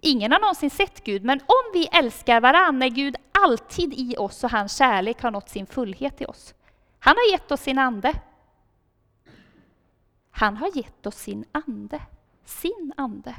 Ingen 0.00 0.32
har 0.32 0.40
någonsin 0.40 0.70
sett 0.70 1.04
Gud, 1.04 1.24
men 1.24 1.40
om 1.40 1.72
vi 1.72 1.88
älskar 1.92 2.40
varann 2.40 2.82
är 2.82 2.88
Gud 2.88 3.16
alltid 3.32 3.94
i 3.94 4.16
oss 4.16 4.44
och 4.44 4.50
hans 4.50 4.76
kärlek 4.76 5.22
har 5.22 5.30
nått 5.30 5.48
sin 5.48 5.66
fullhet 5.66 6.20
i 6.20 6.26
oss. 6.26 6.54
Han 6.98 7.16
har 7.16 7.32
gett 7.32 7.52
oss 7.52 7.60
sin 7.60 7.78
ande. 7.78 8.14
Han 10.38 10.56
har 10.56 10.76
gett 10.76 11.06
oss 11.06 11.16
sin 11.16 11.44
ande, 11.52 12.02
sin 12.44 12.92
ande. 12.96 13.36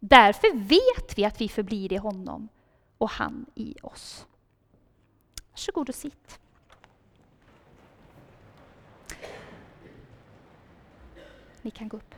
Därför 0.00 0.56
vet 0.56 1.18
vi 1.18 1.24
att 1.24 1.40
vi 1.40 1.48
förblir 1.48 1.92
i 1.92 1.96
honom 1.96 2.48
och 2.98 3.10
han 3.10 3.46
i 3.54 3.74
oss. 3.82 4.26
Varsågod 5.50 5.88
och 5.88 5.94
sitt. 5.94 6.40
Ni 11.62 11.70
kan 11.70 11.88
gå 11.88 11.96
upp. 11.96 12.14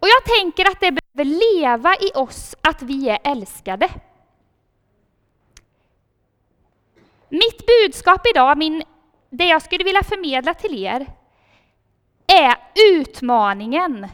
Och 0.00 0.08
jag 0.08 0.24
tänker 0.24 0.64
att 0.64 0.80
det 0.80 0.92
behöver 0.92 1.54
leva 1.54 1.94
i 1.94 2.10
oss 2.14 2.54
att 2.60 2.82
vi 2.82 3.08
är 3.08 3.18
älskade. 3.24 3.88
Mitt 7.28 7.66
budskap 7.66 8.26
idag, 8.34 8.58
min, 8.58 8.82
det 9.30 9.44
jag 9.44 9.62
skulle 9.62 9.84
vilja 9.84 10.02
förmedla 10.02 10.54
till 10.54 10.84
er, 10.84 11.19
är 12.30 12.56
utmaningen 12.92 14.08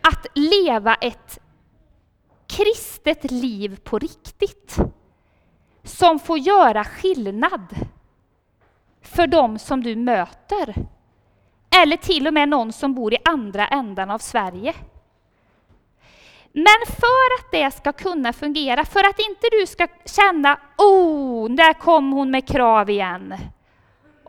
att 0.00 0.26
leva 0.34 0.94
ett 0.94 1.38
kristet 2.46 3.30
liv 3.30 3.80
på 3.84 3.98
riktigt. 3.98 4.76
Som 5.82 6.18
får 6.18 6.38
göra 6.38 6.84
skillnad 6.84 7.66
för 9.02 9.26
dem 9.26 9.58
som 9.58 9.82
du 9.82 9.96
möter. 9.96 10.74
Eller 11.82 11.96
till 11.96 12.26
och 12.26 12.34
med 12.34 12.48
någon 12.48 12.72
som 12.72 12.94
bor 12.94 13.14
i 13.14 13.18
andra 13.24 13.66
ändan 13.66 14.10
av 14.10 14.18
Sverige. 14.18 14.74
Men 16.52 16.86
för 16.86 17.38
att 17.38 17.50
det 17.52 17.70
ska 17.70 17.92
kunna 17.92 18.32
fungera, 18.32 18.84
för 18.84 19.00
att 19.00 19.18
inte 19.18 19.48
du 19.50 19.66
ska 19.66 19.86
känna 20.04 20.60
oh, 20.78 21.50
där 21.50 21.72
kom 21.72 22.12
hon 22.12 22.30
med 22.30 22.48
krav 22.48 22.90
igen. 22.90 23.34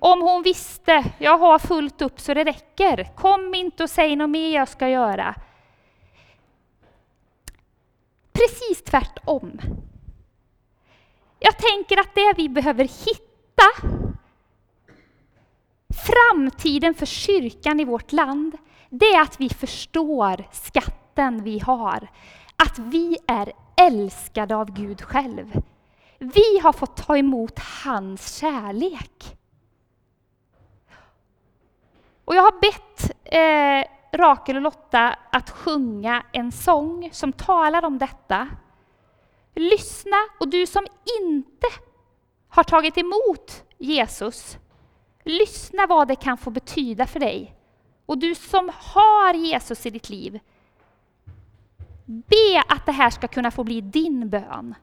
Om 0.04 0.22
hon 0.22 0.44
visste, 0.44 1.04
jag 1.20 1.38
har 1.38 1.60
fullt 1.60 2.02
upp 2.02 2.20
så 2.20 2.34
det 2.34 2.44
räcker. 2.44 3.04
Kom 3.16 3.54
inte 3.54 3.84
och 3.84 3.90
säg 3.90 4.16
något 4.16 4.30
mer 4.30 4.56
jag 4.56 4.68
ska 4.68 4.90
göra. 4.90 5.36
Precis 8.32 8.84
tvärtom. 8.84 9.60
Jag 11.40 11.58
tänker 11.58 12.00
att 12.00 12.16
det 12.16 12.34
vi 12.38 12.50
behöver 12.50 12.84
hitta 12.84 13.92
framtiden 16.06 16.94
för 16.94 17.06
kyrkan 17.06 17.80
i 17.80 17.86
vårt 17.86 18.12
land, 18.12 18.58
det 18.90 19.06
är 19.06 19.22
att 19.22 19.40
vi 19.40 19.50
förstår 19.50 20.48
skatten 20.52 21.44
vi 21.44 21.60
har. 21.60 22.08
Att 22.56 22.80
vi 22.80 23.18
är 23.28 23.52
älskade 23.82 24.56
av 24.56 24.72
Gud 24.72 25.02
själv. 25.02 25.62
Vi 26.20 26.60
har 26.64 26.74
fått 26.74 26.98
ta 26.98 27.18
emot 27.18 27.60
hans 27.84 28.36
kärlek. 28.40 29.38
Och 32.32 32.38
jag 32.38 32.44
har 32.44 32.60
bett 32.62 33.12
eh, 33.24 34.18
Rakel 34.20 34.56
och 34.56 34.62
Lotta 34.62 35.16
att 35.32 35.50
sjunga 35.50 36.24
en 36.32 36.52
sång 36.52 37.10
som 37.12 37.34
talar 37.34 37.86
om 37.86 37.98
detta. 37.98 38.48
Lyssna, 39.56 40.16
och 40.40 40.48
du 40.48 40.68
som 40.68 40.88
inte 41.22 41.68
har 42.50 42.64
tagit 42.64 42.98
emot 42.98 43.64
Jesus, 43.78 44.58
lyssna 45.24 45.88
vad 45.88 46.08
det 46.08 46.16
kan 46.16 46.38
få 46.38 46.50
betyda 46.50 47.08
för 47.08 47.20
dig. 47.20 47.56
Och 48.06 48.18
du 48.18 48.36
som 48.36 48.72
har 48.76 49.34
Jesus 49.34 49.86
i 49.86 49.90
ditt 49.90 50.10
liv, 50.10 50.40
be 52.06 52.64
att 52.68 52.86
det 52.86 52.92
här 52.92 53.10
ska 53.10 53.28
kunna 53.28 53.52
få 53.52 53.64
bli 53.64 53.82
din 53.82 54.30
bön. 54.30 54.76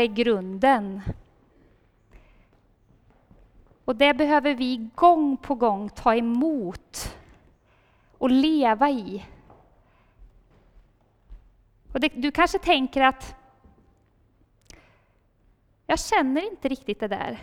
Är 0.00 0.06
grunden. 0.06 1.02
Och 3.84 3.96
det 3.96 4.14
behöver 4.14 4.54
vi 4.54 4.88
gång 4.94 5.36
på 5.36 5.54
gång 5.54 5.88
ta 5.88 6.14
emot 6.14 7.16
och 8.18 8.30
leva 8.30 8.90
i. 8.90 9.24
Och 11.92 12.00
det, 12.00 12.08
du 12.08 12.30
kanske 12.30 12.58
tänker 12.58 13.00
att 13.00 13.34
jag 15.86 15.98
känner 15.98 16.50
inte 16.50 16.68
riktigt 16.68 17.00
det 17.00 17.08
där. 17.08 17.42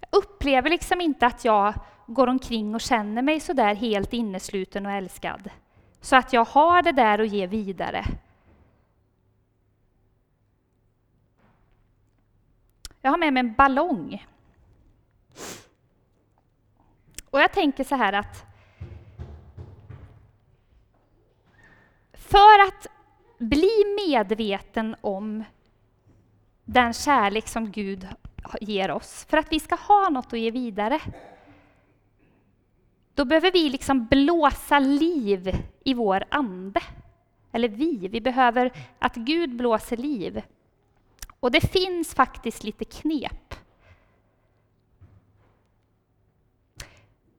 Jag 0.00 0.18
upplever 0.18 0.70
liksom 0.70 1.00
inte 1.00 1.26
att 1.26 1.44
jag 1.44 1.74
går 2.06 2.26
omkring 2.26 2.74
och 2.74 2.80
känner 2.80 3.22
mig 3.22 3.40
så 3.40 3.52
där 3.52 3.74
helt 3.74 4.12
innesluten 4.12 4.86
och 4.86 4.92
älskad. 4.92 5.50
Så 6.00 6.16
att 6.16 6.32
jag 6.32 6.44
har 6.44 6.82
det 6.82 6.92
där 6.92 7.18
att 7.18 7.28
ge 7.28 7.46
vidare. 7.46 8.04
Jag 13.02 13.10
har 13.10 13.18
med 13.18 13.32
mig 13.32 13.40
en 13.40 13.54
ballong. 13.54 14.26
Och 17.30 17.40
jag 17.40 17.52
tänker 17.52 17.84
så 17.84 17.94
här 17.94 18.12
att 18.12 18.44
för 22.12 22.68
att 22.68 22.86
bli 23.38 23.70
medveten 24.06 24.96
om 25.00 25.44
den 26.64 26.92
kärlek 26.92 27.48
som 27.48 27.70
Gud 27.70 28.08
ger 28.60 28.90
oss, 28.90 29.26
för 29.30 29.36
att 29.36 29.52
vi 29.52 29.60
ska 29.60 29.74
ha 29.74 30.08
något 30.08 30.32
att 30.32 30.38
ge 30.38 30.50
vidare, 30.50 31.00
då 33.14 33.24
behöver 33.24 33.52
vi 33.52 33.68
liksom 33.68 34.06
blåsa 34.06 34.78
liv 34.78 35.56
i 35.84 35.94
vår 35.94 36.24
ande. 36.28 36.80
Eller 37.52 37.68
vi, 37.68 38.08
vi 38.08 38.20
behöver 38.20 38.72
att 38.98 39.14
Gud 39.14 39.56
blåser 39.56 39.96
liv. 39.96 40.42
Och 41.40 41.50
det 41.50 41.60
finns 41.60 42.14
faktiskt 42.14 42.64
lite 42.64 42.84
knep. 42.84 43.54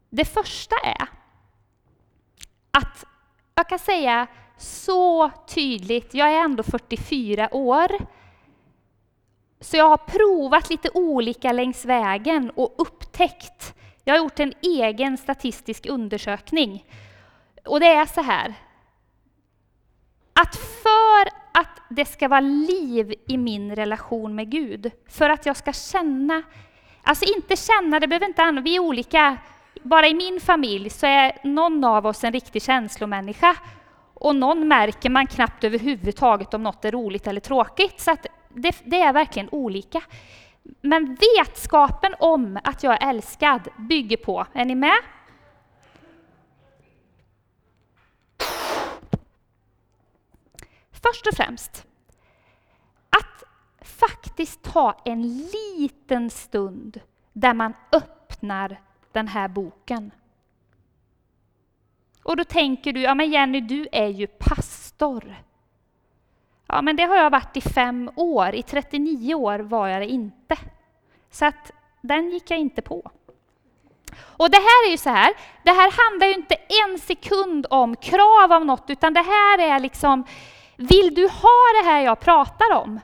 Det 0.10 0.26
första 0.26 0.76
är 0.76 1.08
att 2.72 3.06
jag 3.56 3.70
kan 3.70 3.80
säga 3.80 4.28
så 4.58 5.32
tydligt, 5.48 6.14
jag 6.14 6.32
är 6.32 6.40
ändå 6.40 6.64
44 6.64 7.50
år, 7.52 7.90
så 9.60 9.78
jag 9.78 9.90
har 9.90 9.98
provat 9.98 10.70
lite 10.70 10.90
olika 10.94 11.52
längs 11.52 11.86
vägen 11.86 12.50
och 12.56 12.76
upptäckt, 12.78 13.76
jag 14.04 14.14
har 14.14 14.24
gjort 14.24 14.40
en 14.40 14.54
egen 14.62 15.18
statistisk 15.18 15.86
undersökning. 15.86 16.86
Och 17.66 17.80
det 17.80 17.88
är 17.88 18.06
så 18.06 18.22
här, 18.22 18.54
att 20.34 20.56
för 20.56 20.99
att 21.60 21.82
det 21.90 22.06
ska 22.06 22.28
vara 22.28 22.40
liv 22.40 23.14
i 23.28 23.38
min 23.38 23.76
relation 23.76 24.36
med 24.36 24.52
Gud, 24.52 24.92
för 25.10 25.30
att 25.30 25.46
jag 25.46 25.58
ska 25.58 25.74
känna, 25.74 26.44
alltså 27.04 27.26
inte 27.36 27.56
känna, 27.56 28.00
det 28.00 28.08
behöver 28.08 28.26
inte 28.26 28.62
vi 28.64 28.76
är 28.76 28.80
olika, 28.80 29.38
bara 29.84 30.08
i 30.08 30.14
min 30.14 30.40
familj 30.42 30.90
så 30.90 31.06
är 31.06 31.38
någon 31.44 31.84
av 31.84 32.06
oss 32.06 32.24
en 32.24 32.34
riktig 32.34 32.62
känslomänniska 32.62 33.56
och 34.14 34.36
någon 34.36 34.68
märker 34.68 35.10
man 35.10 35.28
knappt 35.28 35.64
överhuvudtaget 35.64 36.54
om 36.54 36.64
något 36.64 36.86
är 36.86 36.92
roligt 36.92 37.28
eller 37.28 37.42
tråkigt. 37.42 38.00
Så 38.00 38.16
det, 38.50 38.76
det, 38.84 39.02
är 39.02 39.14
verkligen 39.14 39.50
olika. 39.52 40.02
Men 40.82 41.18
vetskapen 41.36 42.16
om 42.20 42.60
att 42.64 42.84
jag 42.84 43.04
är 43.04 43.10
älskad 43.10 43.68
bygger 43.78 44.18
på, 44.18 44.46
är 44.54 44.66
ni 44.66 44.76
med? 44.76 44.98
Först 51.04 51.28
och 51.28 51.34
främst, 51.36 51.86
att 53.10 53.44
faktiskt 53.82 54.64
ta 54.64 55.02
en 55.06 55.38
liten 55.38 56.30
stund 56.30 57.02
där 57.34 57.54
man 57.54 57.74
öppnar 57.92 58.82
den 59.12 59.28
här 59.28 59.48
boken. 59.48 60.12
Och 62.24 62.38
då 62.38 62.44
tänker 62.44 62.94
du, 62.94 63.02
ja 63.02 63.16
men 63.16 63.32
Jenny, 63.32 63.62
du 63.62 63.88
är 63.92 64.08
ju 64.08 64.28
pastor. 64.28 65.36
Ja, 66.68 66.82
men 66.82 66.96
det 66.96 67.04
har 67.04 67.16
jag 67.16 67.30
varit 67.30 67.58
i 67.58 67.62
fem 67.62 68.12
år. 68.16 68.56
I 68.56 68.64
39 68.64 69.36
år 69.36 69.60
var 69.60 69.88
jag 69.88 70.02
det 70.02 70.08
inte. 70.08 70.58
Så 71.32 71.46
att 71.46 71.72
den 72.02 72.30
gick 72.30 72.52
jag 72.52 72.60
inte 72.60 72.82
på. 72.82 73.12
Och 74.20 74.52
det 74.52 74.58
här 74.58 74.88
är 74.88 74.92
ju 74.92 74.98
så 74.98 75.10
här, 75.10 75.34
det 75.64 75.72
här 75.72 76.10
handlar 76.10 76.28
ju 76.28 76.34
inte 76.34 76.56
en 76.56 77.00
sekund 77.00 77.66
om 77.70 77.96
krav 77.96 78.54
av 78.54 78.66
något, 78.66 78.90
utan 78.90 79.14
det 79.14 79.22
här 79.22 79.60
är 79.60 79.80
liksom, 79.80 80.24
vill 80.80 81.14
du 81.16 81.28
ha 81.28 81.82
det 81.82 81.90
här 81.90 82.02
jag 82.02 82.20
pratar 82.20 82.74
om? 82.74 83.00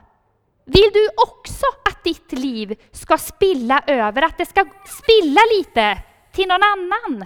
Vill 0.64 0.90
du 0.92 1.08
också 1.16 1.66
att 1.88 2.04
ditt 2.04 2.32
liv 2.32 2.80
ska 2.92 3.18
spilla 3.18 3.82
över, 3.86 4.22
att 4.22 4.38
det 4.38 4.46
ska 4.46 4.64
spilla 4.86 5.40
lite 5.58 5.98
till 6.32 6.48
någon 6.48 6.62
annan? 6.62 7.24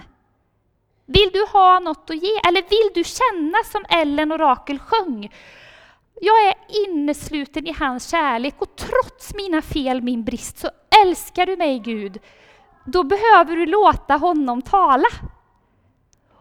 Vill 1.05 1.29
du 1.33 1.45
ha 1.53 1.79
något 1.79 2.09
att 2.09 2.23
ge? 2.23 2.39
Eller 2.47 2.61
vill 2.61 2.91
du 2.93 3.03
känna 3.03 3.57
som 3.71 3.85
Ellen 3.89 4.31
och 4.31 4.39
Rakel 4.39 4.79
sjöng? 4.79 5.33
Jag 6.21 6.47
är 6.47 6.53
innesluten 6.85 7.67
i 7.67 7.75
hans 7.79 8.09
kärlek 8.09 8.55
och 8.57 8.75
trots 8.75 9.35
mina 9.35 9.61
fel, 9.61 10.01
min 10.01 10.23
brist, 10.23 10.59
så 10.59 10.69
älskar 11.05 11.45
du 11.45 11.57
mig 11.57 11.79
Gud. 11.79 12.19
Då 12.85 13.03
behöver 13.03 13.55
du 13.55 13.65
låta 13.65 14.17
honom 14.17 14.61
tala. 14.61 15.07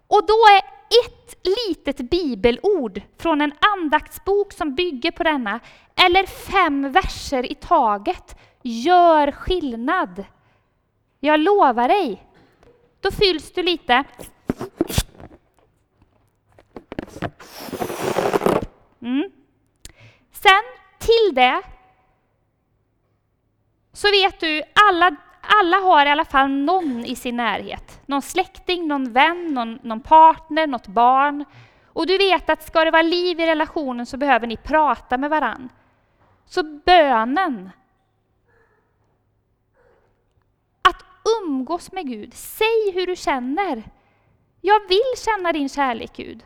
Och 0.06 0.26
då 0.26 0.34
är 0.34 0.59
ett 1.04 1.46
litet 1.68 2.10
bibelord 2.10 3.02
från 3.18 3.40
en 3.40 3.52
andaktsbok 3.60 4.52
som 4.52 4.74
bygger 4.74 5.10
på 5.10 5.22
denna, 5.22 5.60
eller 6.06 6.26
fem 6.26 6.92
verser 6.92 7.52
i 7.52 7.54
taget, 7.54 8.36
gör 8.62 9.32
skillnad. 9.32 10.24
Jag 11.20 11.40
lovar 11.40 11.88
dig. 11.88 12.26
Då 13.00 13.10
fylls 13.10 13.52
du 13.52 13.62
lite. 13.62 14.04
Mm. 19.00 19.30
Sen 20.32 20.62
till 20.98 21.34
det 21.34 21.62
så 23.92 24.10
vet 24.10 24.40
du, 24.40 24.62
alla, 24.88 25.16
alla 25.58 25.76
har 25.76 26.06
i 26.06 26.08
alla 26.08 26.24
fall 26.24 26.50
någon 26.50 27.04
i 27.04 27.16
sin 27.16 27.36
närhet. 27.36 28.00
Någon 28.06 28.22
släkting, 28.22 28.88
någon 28.88 29.12
vän, 29.12 29.54
någon, 29.54 29.78
någon 29.82 30.00
partner, 30.00 30.66
något 30.66 30.86
barn. 30.86 31.44
Och 31.86 32.06
du 32.06 32.18
vet 32.18 32.50
att 32.50 32.66
ska 32.66 32.84
det 32.84 32.90
vara 32.90 33.02
liv 33.02 33.40
i 33.40 33.46
relationen 33.46 34.06
så 34.06 34.16
behöver 34.16 34.46
ni 34.46 34.56
prata 34.56 35.18
med 35.18 35.30
varann. 35.30 35.68
Så 36.46 36.62
bönen, 36.62 37.70
att 40.82 41.04
umgås 41.42 41.92
med 41.92 42.06
Gud, 42.06 42.34
säg 42.34 42.92
hur 42.94 43.06
du 43.06 43.16
känner. 43.16 43.82
Jag 44.60 44.88
vill 44.88 45.12
känna 45.24 45.52
din 45.52 45.68
kärlek 45.68 46.12
Gud. 46.16 46.44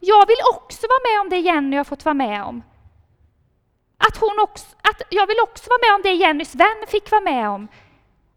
Jag 0.00 0.26
vill 0.26 0.36
också 0.54 0.86
vara 0.86 1.12
med 1.12 1.20
om 1.20 1.30
det 1.30 1.38
Jenny 1.38 1.76
har 1.76 1.84
fått 1.84 2.04
vara 2.04 2.14
med 2.14 2.42
om. 2.42 2.62
Att, 4.08 4.16
hon 4.16 4.38
också, 4.40 4.66
att 4.82 5.02
jag 5.10 5.26
vill 5.26 5.40
också 5.42 5.70
vara 5.70 5.78
med 5.82 5.94
om 5.94 6.02
det 6.02 6.24
Jennys 6.24 6.54
vän 6.54 6.86
fick 6.88 7.10
vara 7.10 7.20
med 7.20 7.48
om. 7.48 7.68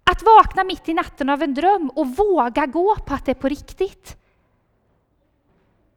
Att 0.03 0.23
vakna 0.23 0.63
mitt 0.63 0.89
i 0.89 0.93
natten 0.93 1.29
av 1.29 1.43
en 1.43 1.53
dröm 1.53 1.89
och 1.89 2.07
våga 2.07 2.65
gå 2.65 2.95
på 2.95 3.13
att 3.13 3.25
det 3.25 3.31
är 3.31 3.36
på 3.36 3.49
riktigt. 3.49 4.17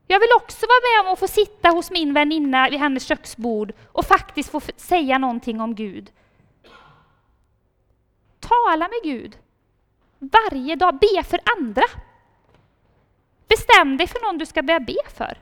Jag 0.07 0.21
vill 0.21 0.29
också 0.37 0.67
vara 0.67 1.03
med 1.03 1.07
om 1.07 1.13
att 1.13 1.19
få 1.19 1.29
sitta 1.29 1.69
hos 1.69 1.91
min 1.91 2.15
väninna 2.15 2.69
vid 2.71 2.79
hennes 2.79 3.07
köksbord 3.07 3.73
och 3.93 4.05
faktiskt 4.05 4.51
få 4.51 4.61
säga 4.77 5.19
någonting 5.19 5.61
om 5.61 5.75
Gud. 5.75 6.13
Tala 8.41 8.89
med 8.89 9.03
Gud. 9.03 9.39
Varje 10.19 10.77
dag. 10.77 10.99
Be 10.99 11.23
för 11.23 11.41
andra. 11.59 11.85
Bestäm 13.49 13.97
dig 13.97 14.07
för 14.07 14.27
någon 14.27 14.39
du 14.39 14.47
ska 14.47 14.63
börja 14.63 14.81
be 14.81 14.97
för. 15.15 15.39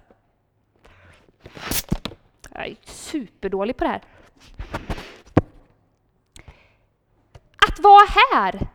Jag 2.55 2.67
är 2.67 2.77
superdålig 2.85 3.77
på 3.77 3.85
det 3.85 3.91
här. 3.91 4.03
Att 7.69 7.79
vara 7.79 8.07
här. 8.33 8.67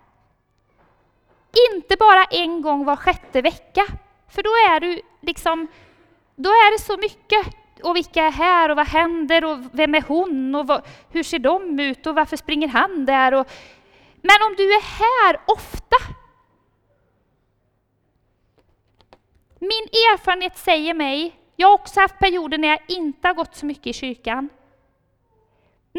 Inte 1.74 1.96
bara 2.00 2.24
en 2.24 2.62
gång 2.62 2.86
var 2.86 2.96
sjätte 2.96 3.42
vecka. 3.42 3.86
För 4.30 4.44
då 4.44 4.50
är 4.50 4.80
du 4.80 5.02
liksom, 5.22 5.68
då 6.36 6.50
är 6.50 6.78
det 6.78 6.84
så 6.84 6.98
mycket. 6.98 7.56
Och 7.84 7.96
vilka 7.96 8.24
är 8.24 8.32
här 8.32 8.70
och 8.70 8.76
vad 8.76 8.88
händer 8.88 9.46
och 9.46 9.60
vem 9.72 9.96
är 9.96 10.04
hon 10.08 10.56
och 10.56 10.68
vad, 10.68 10.82
hur 11.10 11.24
ser 11.24 11.40
de 11.40 11.80
ut 11.80 12.08
och 12.08 12.16
varför 12.16 12.38
springer 12.38 12.68
han 12.68 13.06
där? 13.06 13.34
Och, 13.34 13.48
men 14.22 14.38
om 14.48 14.56
du 14.58 14.74
är 14.74 14.82
här 14.82 15.40
ofta. 15.46 15.98
Min 19.60 19.88
erfarenhet 20.14 20.58
säger 20.58 20.94
mig 20.94 21.36
jag 21.60 21.68
har 21.68 21.74
också 21.74 22.00
haft 22.00 22.20
perioder 22.20 22.58
när 22.58 22.68
jag 22.68 22.80
inte 22.88 23.28
har 23.28 23.36
gått 23.36 23.56
så 23.56 23.66
mycket 23.66 23.88
i 23.88 23.94
kyrkan. 23.94 24.50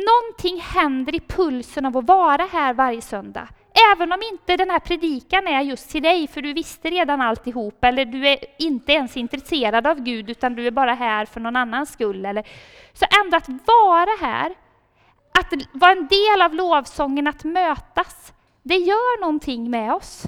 Någonting 0.06 0.60
händer 0.60 1.14
i 1.14 1.20
pulsen 1.20 1.86
av 1.86 1.96
att 1.96 2.08
vara 2.08 2.42
här 2.52 2.74
varje 2.74 3.00
söndag. 3.00 3.48
Även 3.92 4.12
om 4.12 4.18
inte 4.32 4.56
den 4.56 4.70
här 4.70 4.78
predikan 4.78 5.46
är 5.46 5.60
just 5.60 5.90
till 5.90 6.02
dig, 6.02 6.26
för 6.26 6.42
du 6.42 6.52
visste 6.52 6.90
redan 6.90 7.20
alltihop, 7.20 7.84
eller 7.84 8.04
du 8.04 8.28
är 8.28 8.38
inte 8.58 8.92
ens 8.92 9.16
intresserad 9.16 9.86
av 9.86 10.00
Gud, 10.00 10.30
utan 10.30 10.54
du 10.54 10.66
är 10.66 10.70
bara 10.70 10.94
här 10.94 11.24
för 11.24 11.40
någon 11.40 11.56
annans 11.56 11.92
skull. 11.92 12.26
Eller, 12.26 12.46
så 12.92 13.06
ändå 13.24 13.36
att 13.36 13.48
vara 13.48 14.10
här, 14.20 14.54
att 15.38 15.52
vara 15.72 15.92
en 15.92 16.06
del 16.06 16.42
av 16.42 16.54
lovsången, 16.54 17.26
att 17.26 17.44
mötas, 17.44 18.32
det 18.62 18.76
gör 18.76 19.20
någonting 19.20 19.70
med 19.70 19.94
oss. 19.94 20.22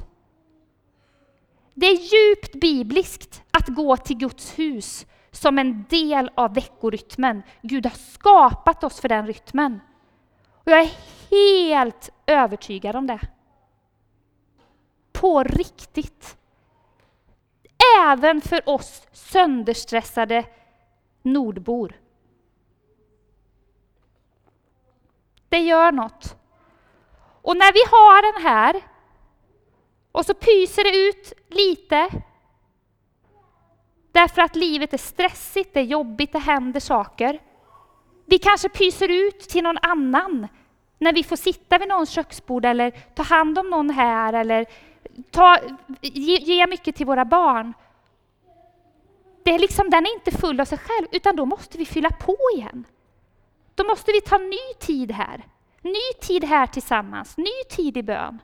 Det 1.75 1.87
är 1.87 1.97
djupt 1.97 2.55
bibliskt 2.55 3.43
att 3.51 3.69
gå 3.69 3.97
till 3.97 4.17
Guds 4.17 4.59
hus 4.59 5.07
som 5.31 5.59
en 5.59 5.85
del 5.89 6.31
av 6.35 6.55
veckorytmen. 6.55 7.43
Gud 7.63 7.87
har 7.87 7.97
skapat 7.97 8.85
oss 8.85 9.01
för 9.01 9.09
den 9.09 9.27
rytmen. 9.27 9.81
Och 10.55 10.73
jag 10.73 10.81
är 10.81 10.91
helt 11.31 12.11
övertygad 12.27 12.97
om 12.97 13.07
det. 13.07 13.21
På 15.13 15.43
riktigt. 15.43 16.37
Även 18.01 18.41
för 18.41 18.69
oss 18.69 19.09
sönderstressade 19.13 20.45
nordbor. 21.23 21.93
Det 25.49 25.59
gör 25.59 25.93
något. 25.93 26.37
Och 27.43 27.57
när 27.57 27.73
vi 27.73 27.81
har 27.91 28.33
den 28.33 28.43
här 28.43 28.83
och 30.13 30.27
så 30.27 30.35
pyser 30.35 30.85
det 30.85 31.09
ut 31.09 31.33
lite 31.49 32.23
Därför 34.13 34.43
att 34.43 34.57
livet 34.57 34.93
är 34.93 34.99
stressigt, 34.99 35.75
det 35.75 35.81
är 35.81 35.85
jobbigt, 35.85 36.33
det 36.33 36.39
händer 36.39 36.81
saker. 36.81 37.39
Vi 38.27 38.39
kanske 38.39 38.69
pyser 38.69 39.09
ut 39.09 39.41
till 39.41 39.65
någon 39.65 39.79
annan 39.83 40.49
när 40.99 41.13
vi 41.13 41.25
får 41.25 41.37
sitta 41.37 41.79
vid 41.79 41.89
någons 41.89 42.11
köksbord 42.11 42.65
eller 42.65 42.91
ta 42.91 43.23
hand 43.23 43.59
om 43.59 43.71
någon 43.71 43.91
här 43.91 44.33
eller 44.33 44.67
ta, 45.31 45.57
ge, 46.01 46.37
ge 46.37 46.67
mycket 46.67 46.97
till 46.97 47.07
våra 47.07 47.25
barn. 47.25 47.75
Det 49.43 49.51
är 49.55 49.59
liksom, 49.59 49.91
den 49.91 50.07
är 50.07 50.15
inte 50.15 50.31
full 50.31 50.61
av 50.61 50.65
sig 50.65 50.79
själv, 50.79 51.07
utan 51.13 51.37
då 51.37 51.47
måste 51.47 51.79
vi 51.79 51.87
fylla 51.87 52.11
på 52.11 52.37
igen. 52.57 52.85
Då 53.75 53.85
måste 53.85 54.13
vi 54.13 54.21
ta 54.21 54.39
ny 54.39 54.75
tid 54.81 55.11
här. 55.13 55.45
Ny 55.83 56.21
tid 56.21 56.45
här 56.45 56.67
tillsammans, 56.67 57.37
ny 57.37 57.65
tid 57.71 57.97
i 57.97 58.03
bön. 58.03 58.39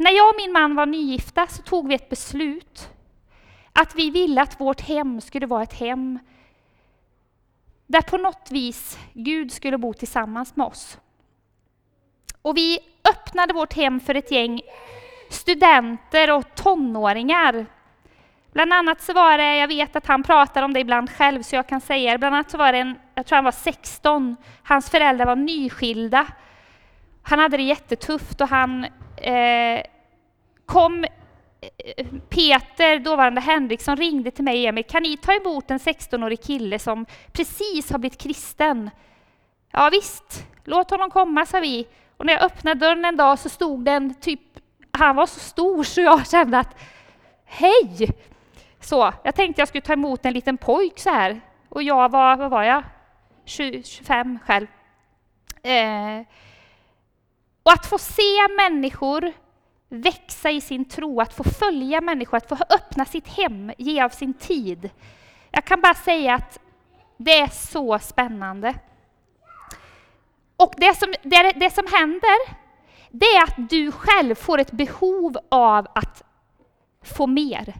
När 0.00 0.10
jag 0.10 0.28
och 0.28 0.34
min 0.36 0.52
man 0.52 0.74
var 0.74 0.86
nygifta 0.86 1.46
så 1.46 1.62
tog 1.62 1.88
vi 1.88 1.94
ett 1.94 2.08
beslut 2.08 2.88
att 3.72 3.94
vi 3.94 4.10
ville 4.10 4.42
att 4.42 4.60
vårt 4.60 4.80
hem 4.80 5.20
skulle 5.20 5.46
vara 5.46 5.62
ett 5.62 5.80
hem 5.80 6.18
där 7.86 8.02
på 8.02 8.16
något 8.16 8.48
vis 8.50 8.98
Gud 9.12 9.52
skulle 9.52 9.78
bo 9.78 9.94
tillsammans 9.94 10.56
med 10.56 10.66
oss. 10.66 10.98
Och 12.42 12.56
vi 12.56 12.78
öppnade 13.10 13.52
vårt 13.52 13.72
hem 13.72 14.00
för 14.00 14.14
ett 14.14 14.30
gäng 14.30 14.60
studenter 15.30 16.32
och 16.32 16.54
tonåringar. 16.54 17.66
Bland 18.52 18.72
annat 18.72 19.00
så 19.00 19.12
var 19.12 19.38
det, 19.38 19.56
jag 19.56 19.68
vet 19.68 19.96
att 19.96 20.06
han 20.06 20.22
pratar 20.22 20.62
om 20.62 20.72
det 20.72 20.80
ibland 20.80 21.10
själv 21.10 21.42
så 21.42 21.56
jag 21.56 21.68
kan 21.68 21.80
säga 21.80 22.12
det, 22.12 22.18
bland 22.18 22.34
annat 22.34 22.50
så 22.50 22.58
var 22.58 22.72
det 22.72 22.78
en, 22.78 22.98
jag 23.14 23.26
tror 23.26 23.36
han 23.36 23.44
var 23.44 23.52
16, 23.52 24.36
hans 24.62 24.90
föräldrar 24.90 25.26
var 25.26 25.36
nyskilda. 25.36 26.26
Han 27.22 27.38
hade 27.38 27.56
det 27.56 27.62
jättetufft 27.62 28.40
och 28.40 28.48
han 28.48 28.86
eh, 29.20 29.82
kom 30.66 31.04
eh, 31.04 32.06
Peter, 32.28 32.98
dåvarande 32.98 33.40
Henriksson, 33.40 33.96
ringde 33.96 34.30
till 34.30 34.44
mig 34.44 34.62
och 34.62 34.68
Emil, 34.68 34.84
kan 34.84 35.02
ni 35.02 35.16
ta 35.16 35.32
emot 35.32 35.70
en 35.70 35.78
16-årig 35.78 36.42
kille 36.42 36.78
som 36.78 37.06
precis 37.32 37.90
har 37.90 37.98
blivit 37.98 38.20
kristen? 38.20 38.90
Ja 39.72 39.88
visst, 39.92 40.46
låt 40.64 40.90
honom 40.90 41.10
komma, 41.10 41.46
sa 41.46 41.60
vi. 41.60 41.86
Och 42.16 42.26
när 42.26 42.32
jag 42.32 42.42
öppnade 42.42 42.80
dörren 42.80 43.04
en 43.04 43.16
dag 43.16 43.38
så 43.38 43.48
stod 43.48 43.84
den 43.84 44.14
typ, 44.14 44.40
han 44.92 45.16
var 45.16 45.26
så 45.26 45.40
stor 45.40 45.84
så 45.84 46.00
jag 46.00 46.26
kände 46.26 46.58
att 46.58 46.78
hej! 47.44 48.10
Så, 48.80 49.12
jag 49.24 49.34
tänkte 49.34 49.60
jag 49.60 49.68
skulle 49.68 49.82
ta 49.82 49.92
emot 49.92 50.26
en 50.26 50.32
liten 50.32 50.56
pojk 50.56 50.98
så 50.98 51.10
här. 51.10 51.40
Och 51.68 51.82
jag 51.82 52.10
var, 52.10 52.36
vad 52.36 52.50
var 52.50 52.62
jag? 52.62 52.82
20, 53.44 53.82
25 53.82 54.38
själv. 54.46 54.66
Eh, 55.62 56.26
och 57.70 57.74
att 57.74 57.86
få 57.86 57.98
se 57.98 58.48
människor 58.56 59.32
växa 59.88 60.50
i 60.50 60.60
sin 60.60 60.84
tro, 60.84 61.20
att 61.20 61.34
få 61.34 61.44
följa 61.44 62.00
människor, 62.00 62.36
att 62.36 62.48
få 62.48 62.56
öppna 62.70 63.04
sitt 63.04 63.28
hem, 63.28 63.72
ge 63.78 64.00
av 64.00 64.08
sin 64.08 64.34
tid. 64.34 64.90
Jag 65.50 65.64
kan 65.64 65.80
bara 65.80 65.94
säga 65.94 66.34
att 66.34 66.58
det 67.16 67.38
är 67.38 67.48
så 67.48 67.98
spännande. 67.98 68.74
Och 70.56 70.74
det 70.76 70.98
som, 70.98 71.14
det, 71.22 71.52
det 71.56 71.70
som 71.70 71.84
händer, 71.92 72.36
det 73.10 73.26
är 73.26 73.42
att 73.42 73.70
du 73.70 73.92
själv 73.92 74.34
får 74.34 74.58
ett 74.58 74.72
behov 74.72 75.36
av 75.48 75.86
att 75.94 76.22
få 77.02 77.26
mer. 77.26 77.74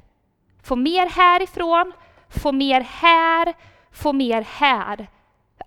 Få 0.62 0.76
mer 0.76 1.07
härifrån, 1.07 1.92
få 2.29 2.53
mer 2.53 2.81
här, 2.81 3.55
få 3.92 4.12
mer 4.12 4.42
här. 4.42 5.09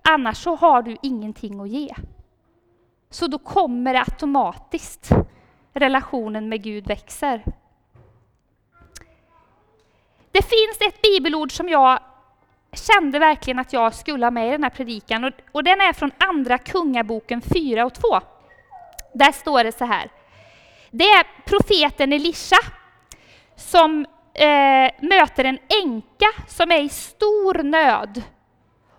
Annars 0.02 0.38
så 0.38 0.56
har 0.56 0.82
du 0.82 0.98
ingenting 1.02 1.60
att 1.60 1.70
ge. 1.70 1.96
Så 3.14 3.28
då 3.28 3.38
kommer 3.38 3.94
det 3.94 4.00
automatiskt. 4.00 5.10
Relationen 5.74 6.50
med 6.50 6.64
Gud 6.64 6.88
växer. 6.88 7.44
Det 10.32 10.42
finns 10.42 10.78
ett 10.88 11.02
bibelord 11.02 11.52
som 11.52 11.70
jag 11.70 12.00
kände 12.72 13.20
verkligen 13.20 13.60
att 13.60 13.74
jag 13.74 13.94
skulle 13.94 14.26
ha 14.26 14.32
med 14.32 14.48
i 14.48 14.52
den 14.52 14.64
här 14.64 14.70
predikan. 14.70 15.24
Och, 15.24 15.32
och 15.52 15.64
den 15.64 15.82
är 15.82 15.94
från 15.94 16.12
Andra 16.18 16.58
Kungaboken 16.58 17.42
4 17.42 17.86
och 17.86 17.94
2. 17.94 18.20
Där 19.14 19.32
står 19.32 19.64
det 19.64 19.72
så 19.72 19.86
här. 19.86 20.12
Det 20.92 21.04
är 21.04 21.26
profeten 21.46 22.14
Elisha 22.14 22.60
som 23.56 24.06
eh, 24.34 24.92
möter 25.00 25.44
en 25.44 25.60
änka 25.84 26.28
som 26.48 26.72
är 26.72 26.82
i 26.82 26.90
stor 26.90 27.64
nöd. 27.64 28.22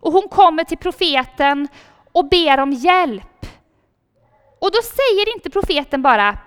Och 0.00 0.12
hon 0.12 0.28
kommer 0.28 0.64
till 0.64 0.78
profeten 0.78 1.68
och 2.12 2.28
ber 2.28 2.60
om 2.60 2.72
hjälp. 2.72 3.33
Och 4.64 4.70
då 4.70 4.82
säger 4.82 5.34
inte 5.34 5.50
profeten 5.50 6.02
bara 6.02 6.38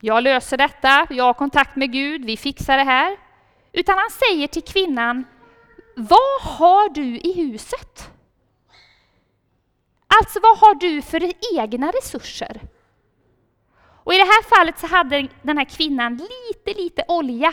jag 0.00 0.22
löser 0.22 0.56
detta, 0.56 1.06
jag 1.10 1.24
har 1.24 1.34
kontakt 1.34 1.76
med 1.76 1.92
Gud, 1.92 2.24
vi 2.24 2.36
fixar 2.36 2.76
det 2.76 2.84
här. 2.84 3.16
Utan 3.72 3.98
han 3.98 4.10
säger 4.10 4.46
till 4.46 4.62
kvinnan, 4.62 5.24
vad 5.96 6.42
har 6.42 6.88
du 6.88 7.18
i 7.18 7.32
huset? 7.32 8.10
Alltså 10.06 10.40
vad 10.42 10.58
har 10.58 10.74
du 10.74 11.02
för 11.02 11.32
egna 11.58 11.90
resurser? 11.90 12.60
Och 14.04 14.14
i 14.14 14.16
det 14.16 14.24
här 14.24 14.56
fallet 14.56 14.78
så 14.78 14.86
hade 14.86 15.28
den 15.42 15.58
här 15.58 15.64
kvinnan 15.64 16.16
lite, 16.16 16.80
lite 16.82 17.04
olja. 17.08 17.52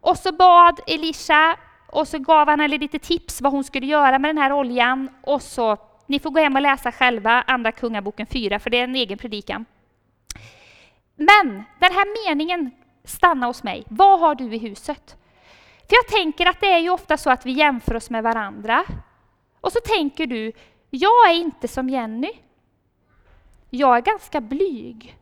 Och 0.00 0.18
så 0.18 0.32
bad 0.32 0.80
Elisha 0.86 1.56
och 1.86 2.08
så 2.08 2.18
gav 2.18 2.48
han 2.48 2.60
henne 2.60 2.78
lite 2.78 2.98
tips 2.98 3.40
vad 3.40 3.52
hon 3.52 3.64
skulle 3.64 3.86
göra 3.86 4.18
med 4.18 4.28
den 4.28 4.38
här 4.38 4.52
oljan. 4.52 5.10
Och 5.22 5.42
så, 5.42 5.76
ni 6.12 6.18
får 6.18 6.30
gå 6.30 6.40
hem 6.40 6.56
och 6.56 6.62
läsa 6.62 6.92
själva 6.92 7.44
Andra 7.46 7.72
Kungaboken 7.72 8.26
4, 8.26 8.58
för 8.58 8.70
det 8.70 8.78
är 8.78 8.84
en 8.84 8.94
egen 8.94 9.18
predikan. 9.18 9.64
Men 11.16 11.46
den 11.80 11.92
här 11.92 12.28
meningen 12.28 12.70
stannar 13.04 13.46
hos 13.46 13.62
mig. 13.62 13.84
Vad 13.88 14.20
har 14.20 14.34
du 14.34 14.54
i 14.54 14.58
huset? 14.58 15.16
För 15.88 15.96
jag 15.96 16.06
tänker 16.08 16.46
att 16.46 16.60
det 16.60 16.72
är 16.72 16.78
ju 16.78 16.90
ofta 16.90 17.16
så 17.16 17.30
att 17.30 17.46
vi 17.46 17.52
jämför 17.52 17.96
oss 17.96 18.10
med 18.10 18.22
varandra. 18.22 18.84
Och 19.60 19.72
så 19.72 19.78
tänker 19.84 20.26
du, 20.26 20.52
jag 20.90 21.30
är 21.30 21.34
inte 21.34 21.68
som 21.68 21.88
Jenny. 21.88 22.32
Jag 23.70 23.96
är 23.96 24.00
ganska 24.00 24.40
blyg. 24.40 25.16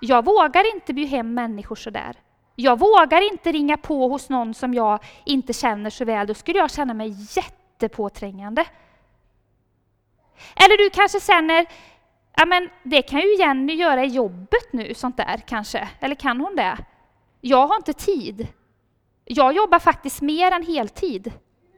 Jag 0.00 0.24
vågar 0.24 0.74
inte 0.74 0.94
bjuda 0.94 1.10
hem 1.10 1.34
människor 1.34 1.76
sådär. 1.76 2.16
Jag 2.54 2.78
vågar 2.78 3.32
inte 3.32 3.52
ringa 3.52 3.76
på 3.76 4.08
hos 4.08 4.28
någon 4.28 4.54
som 4.54 4.74
jag 4.74 4.98
inte 5.24 5.52
känner 5.52 5.90
så 5.90 6.04
väl. 6.04 6.26
Då 6.26 6.34
skulle 6.34 6.58
jag 6.58 6.70
känna 6.70 6.94
mig 6.94 7.16
jättepåträngande. 7.36 8.64
Eller 10.56 10.78
du 10.78 10.90
kanske 10.90 11.20
känner, 11.20 11.66
ja 12.36 12.44
men 12.44 12.70
det 12.82 13.02
kan 13.02 13.20
ju 13.20 13.36
Jenny 13.36 13.74
göra 13.74 14.04
i 14.04 14.08
jobbet 14.08 14.72
nu, 14.72 14.94
sånt 14.94 15.16
där 15.16 15.42
kanske. 15.46 15.88
Eller 16.00 16.14
kan 16.14 16.40
hon 16.40 16.56
det? 16.56 16.76
Jag 17.40 17.66
har 17.66 17.76
inte 17.76 17.92
tid. 17.92 18.48
Jag 19.24 19.52
jobbar 19.52 19.78
faktiskt 19.78 20.20
mer 20.20 20.52
än 20.52 20.66
heltid. 20.66 21.32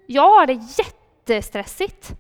Jag 0.07 0.31
har 0.31 0.47
det 0.47 0.53
jättestressigt. 0.53 2.13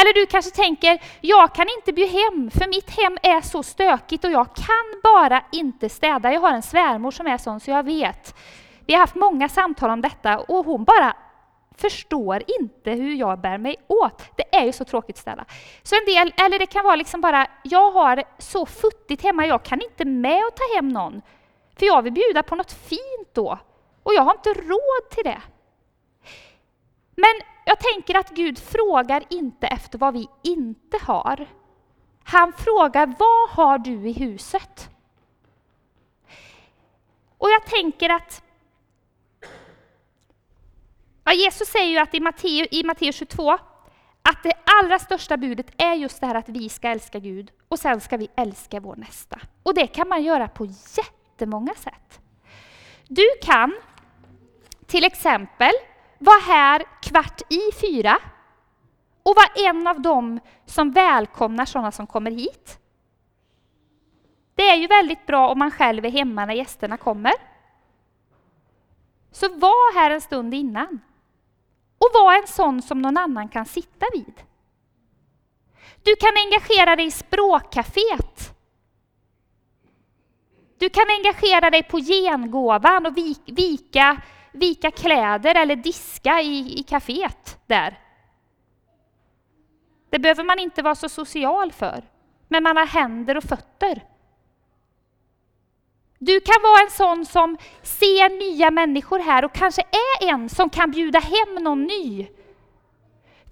Eller 0.00 0.14
du 0.14 0.26
kanske 0.26 0.50
tänker, 0.50 1.02
jag 1.20 1.54
kan 1.54 1.66
inte 1.78 1.92
bjuda 1.92 2.12
hem 2.12 2.50
för 2.50 2.68
mitt 2.68 2.90
hem 2.90 3.18
är 3.22 3.40
så 3.40 3.62
stökigt 3.62 4.24
och 4.24 4.30
jag 4.30 4.46
kan 4.54 5.00
bara 5.02 5.44
inte 5.52 5.88
städa. 5.88 6.32
Jag 6.32 6.40
har 6.40 6.52
en 6.52 6.62
svärmor 6.62 7.10
som 7.10 7.26
är 7.26 7.38
sån 7.38 7.60
så 7.60 7.70
jag 7.70 7.82
vet. 7.82 8.34
Vi 8.86 8.94
har 8.94 9.00
haft 9.00 9.14
många 9.14 9.48
samtal 9.48 9.90
om 9.90 10.00
detta 10.00 10.38
och 10.38 10.66
hon 10.66 10.84
bara 10.84 11.16
förstår 11.80 12.42
inte 12.60 12.90
hur 12.90 13.14
jag 13.14 13.40
bär 13.40 13.58
mig 13.58 13.76
åt. 13.86 14.22
Det 14.36 14.56
är 14.56 14.64
ju 14.64 14.72
så 14.72 14.84
tråkigt 14.84 15.16
ställa. 15.16 15.44
Så 15.82 15.96
en 15.96 16.14
del, 16.14 16.32
eller 16.36 16.58
det 16.58 16.66
kan 16.66 16.84
vara 16.84 16.96
liksom 16.96 17.20
bara, 17.20 17.46
jag 17.62 17.90
har 17.90 18.24
så 18.38 18.66
futtigt 18.66 19.22
hemma, 19.22 19.46
jag 19.46 19.62
kan 19.62 19.82
inte 19.82 20.04
med 20.04 20.42
att 20.48 20.56
ta 20.56 20.64
hem 20.76 20.88
någon. 20.88 21.22
För 21.78 21.86
jag 21.86 22.02
vill 22.02 22.12
bjuda 22.12 22.42
på 22.42 22.54
något 22.54 22.72
fint 22.72 23.28
då. 23.32 23.58
Och 24.02 24.14
jag 24.14 24.22
har 24.22 24.32
inte 24.32 24.52
råd 24.52 25.10
till 25.10 25.24
det. 25.24 25.42
Men 27.14 27.40
jag 27.64 27.78
tänker 27.78 28.14
att 28.14 28.30
Gud 28.30 28.58
frågar 28.58 29.24
inte 29.30 29.66
efter 29.66 29.98
vad 29.98 30.14
vi 30.14 30.28
inte 30.42 30.98
har. 31.02 31.46
Han 32.24 32.52
frågar, 32.52 33.06
vad 33.18 33.50
har 33.50 33.78
du 33.78 34.08
i 34.08 34.12
huset? 34.12 34.90
Och 37.38 37.50
jag 37.50 37.66
tänker 37.66 38.10
att 38.10 38.42
ja, 41.28 41.34
Jesus 41.34 41.68
säger 41.68 41.90
ju 41.90 41.98
att 41.98 42.14
i 42.14 42.20
Matteus, 42.20 42.68
i 42.70 42.84
Matteus 42.84 43.16
22 43.16 43.58
att 44.22 44.42
det 44.42 44.52
allra 44.64 44.98
största 44.98 45.36
budet 45.36 45.66
är 45.76 45.94
just 45.94 46.20
det 46.20 46.26
här 46.26 46.34
att 46.34 46.48
vi 46.48 46.68
ska 46.68 46.88
älska 46.88 47.18
Gud 47.18 47.50
och 47.68 47.78
sen 47.78 48.00
ska 48.00 48.16
vi 48.16 48.28
älska 48.36 48.80
vår 48.80 48.96
nästa. 48.96 49.40
Och 49.62 49.74
det 49.74 49.86
kan 49.86 50.08
man 50.08 50.22
göra 50.22 50.48
på 50.48 50.66
jättemånga 50.96 51.74
sätt. 51.74 52.20
Du 53.08 53.24
kan 53.42 53.74
till 54.86 55.04
exempel 55.04 55.72
vara 56.18 56.40
här 56.40 56.84
kvart 57.02 57.40
i 57.52 57.72
fyra 57.80 58.18
och 59.22 59.34
vara 59.36 59.68
en 59.68 59.86
av 59.86 60.00
dem 60.00 60.40
som 60.66 60.90
välkomnar 60.90 61.64
sådana 61.64 61.92
som 61.92 62.06
kommer 62.06 62.30
hit. 62.30 62.78
Det 64.54 64.70
är 64.70 64.76
ju 64.76 64.86
väldigt 64.86 65.26
bra 65.26 65.48
om 65.48 65.58
man 65.58 65.70
själv 65.70 66.04
är 66.04 66.10
hemma 66.10 66.44
när 66.44 66.54
gästerna 66.54 66.96
kommer. 66.96 67.32
Så 69.30 69.48
var 69.48 69.94
här 69.94 70.10
en 70.10 70.20
stund 70.20 70.54
innan. 70.54 71.00
Och 71.98 72.10
vara 72.14 72.36
en 72.36 72.46
sån 72.46 72.82
som 72.82 73.02
någon 73.02 73.16
annan 73.16 73.48
kan 73.48 73.66
sitta 73.66 74.06
vid. 74.12 74.42
Du 76.02 76.16
kan 76.16 76.32
engagera 76.36 76.96
dig 76.96 77.06
i 77.06 77.10
språkcaféet. 77.10 78.54
Du 80.78 80.88
kan 80.88 81.04
engagera 81.18 81.70
dig 81.70 81.82
på 81.82 81.98
gengåvan 81.98 83.06
och 83.06 83.16
vika 83.46 84.22
vika 84.52 84.90
kläder 84.90 85.54
eller 85.54 85.76
diska 85.76 86.40
i, 86.40 86.80
i 86.80 86.82
kaféet 86.82 87.58
där. 87.66 88.00
Det 90.10 90.18
behöver 90.18 90.44
man 90.44 90.58
inte 90.58 90.82
vara 90.82 90.94
så 90.94 91.08
social 91.08 91.72
för, 91.72 92.04
men 92.48 92.62
man 92.62 92.76
har 92.76 92.86
händer 92.86 93.36
och 93.36 93.44
fötter. 93.44 94.02
Du 96.18 96.40
kan 96.40 96.62
vara 96.62 96.82
en 96.82 96.90
sån 96.90 97.26
som 97.26 97.56
ser 97.82 98.38
nya 98.38 98.70
människor 98.70 99.18
här 99.18 99.44
och 99.44 99.52
kanske 99.52 99.82
är 99.82 100.28
en 100.28 100.48
som 100.48 100.70
kan 100.70 100.90
bjuda 100.90 101.18
hem 101.18 101.64
någon 101.64 101.84
ny. 101.84 102.28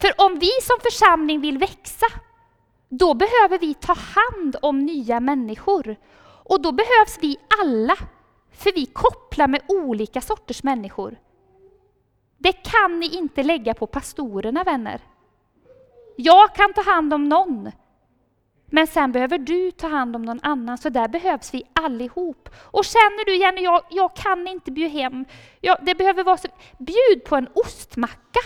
För 0.01 0.13
om 0.27 0.39
vi 0.39 0.51
som 0.63 0.77
församling 0.83 1.41
vill 1.41 1.59
växa, 1.59 2.07
då 2.89 3.15
behöver 3.15 3.59
vi 3.59 3.75
ta 3.75 3.95
hand 3.95 4.57
om 4.63 4.87
nya 4.87 5.21
människor. 5.21 5.97
Och 6.49 6.63
då 6.63 6.73
behövs 6.73 7.19
vi 7.21 7.37
alla 7.63 7.97
för 8.53 8.73
vi 8.73 8.87
kopplar 8.87 9.49
med 9.49 9.63
olika 9.69 10.21
sorters 10.21 10.63
människor. 10.63 11.19
Det 12.39 12.53
kan 12.53 13.01
ni 13.01 13.17
inte 13.17 13.43
lägga 13.43 13.75
på 13.75 13.87
pastorerna, 13.87 14.65
vänner. 14.65 15.01
Jag 16.17 16.55
kan 16.55 16.73
ta 16.73 16.83
hand 16.83 17.15
om 17.15 17.29
någon, 17.29 17.71
men 18.77 18.87
sen 18.87 19.13
behöver 19.13 19.39
du 19.39 19.71
ta 19.71 19.89
hand 19.89 20.17
om 20.17 20.23
någon 20.23 20.41
annan, 20.43 20.79
så 20.79 20.89
där 20.89 21.09
behövs 21.09 21.55
vi 21.55 21.63
allihop. 21.73 22.49
Och 22.57 22.85
känner 22.85 23.25
du 23.25 23.37
Jenny, 23.37 23.61
jag, 23.61 23.83
jag 23.91 24.17
kan 24.17 24.47
inte 24.47 24.71
bjuda 24.71 24.91
hem, 24.91 25.25
jag, 25.61 25.79
det 25.83 25.95
behöver 25.95 26.25
vara 26.25 26.37
så, 26.37 26.49
bjud 26.79 27.25
på 27.25 27.37
en 27.37 27.49
ostmacka. 27.55 28.41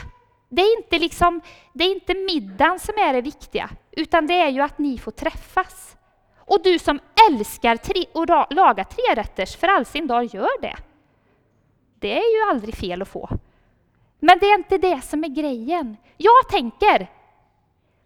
Det 0.48 0.62
är, 0.62 0.76
inte 0.76 0.98
liksom, 0.98 1.40
det 1.72 1.84
är 1.84 1.94
inte 1.94 2.14
middagen 2.14 2.78
som 2.78 2.94
är 2.98 3.12
det 3.12 3.20
viktiga, 3.20 3.70
utan 3.90 4.26
det 4.26 4.34
är 4.34 4.48
ju 4.48 4.60
att 4.60 4.78
ni 4.78 4.98
får 4.98 5.10
träffas. 5.10 5.96
Och 6.38 6.62
du 6.62 6.78
som 6.78 7.00
älskar 7.30 7.74
att 7.74 8.52
laga 8.54 8.84
trerätters 8.84 9.56
för 9.56 9.68
all 9.68 9.84
sin 9.84 10.06
dag, 10.06 10.24
gör 10.24 10.60
det. 10.62 10.76
Det 11.98 12.18
är 12.18 12.36
ju 12.36 12.50
aldrig 12.50 12.74
fel 12.74 13.02
att 13.02 13.08
få. 13.08 13.28
Men 14.20 14.38
det 14.38 14.46
är 14.46 14.54
inte 14.54 14.78
det 14.78 15.00
som 15.00 15.24
är 15.24 15.28
grejen. 15.28 15.96
Jag 16.16 16.48
tänker, 16.50 17.10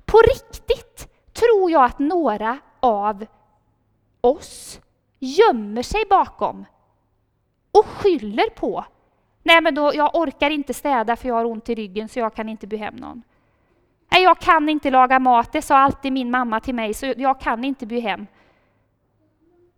på 0.05 0.19
riktigt 0.19 1.13
tror 1.35 1.70
jag 1.70 1.85
att 1.85 1.99
några 1.99 2.59
av 2.81 3.27
oss 4.20 4.81
gömmer 5.18 5.83
sig 5.83 6.05
bakom 6.11 6.64
och 7.73 7.87
skyller 7.87 8.51
på 8.51 8.85
Nej, 9.47 9.61
men 9.61 9.75
då, 9.75 9.92
jag 9.94 10.14
orkar 10.14 10.51
inte 10.51 10.75
städa 10.75 11.16
för 11.16 11.29
jag 11.29 11.35
har 11.35 11.44
ont 11.44 11.68
i 11.68 11.75
ryggen 11.75 12.09
så 12.09 12.18
jag 12.18 12.35
kan 12.35 12.49
inte 12.49 12.66
bjuda 12.66 12.85
hem 12.85 12.97
någon. 12.97 13.23
Nej, 14.12 14.23
jag 14.23 14.38
kan 14.38 14.68
inte 14.68 14.90
laga 14.90 15.18
mat, 15.18 15.53
det 15.53 15.62
sa 15.62 15.79
alltid 15.79 16.12
min 16.12 16.31
mamma 16.31 16.61
till 16.61 16.75
mig, 16.75 16.94
så 16.94 17.14
jag 17.16 17.40
kan 17.40 17.64
inte 17.64 17.87
bjuda 17.87 18.09
hem. 18.09 18.27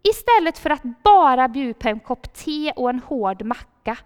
Istället 0.02 0.58
för 0.58 0.70
att 0.70 0.82
bara 1.02 1.48
bjuda 1.48 1.78
på 1.78 1.88
en 1.88 2.00
kopp 2.00 2.34
te 2.34 2.72
och 2.72 2.90
en 2.90 3.00
hård 3.00 3.42
macka 3.42 3.98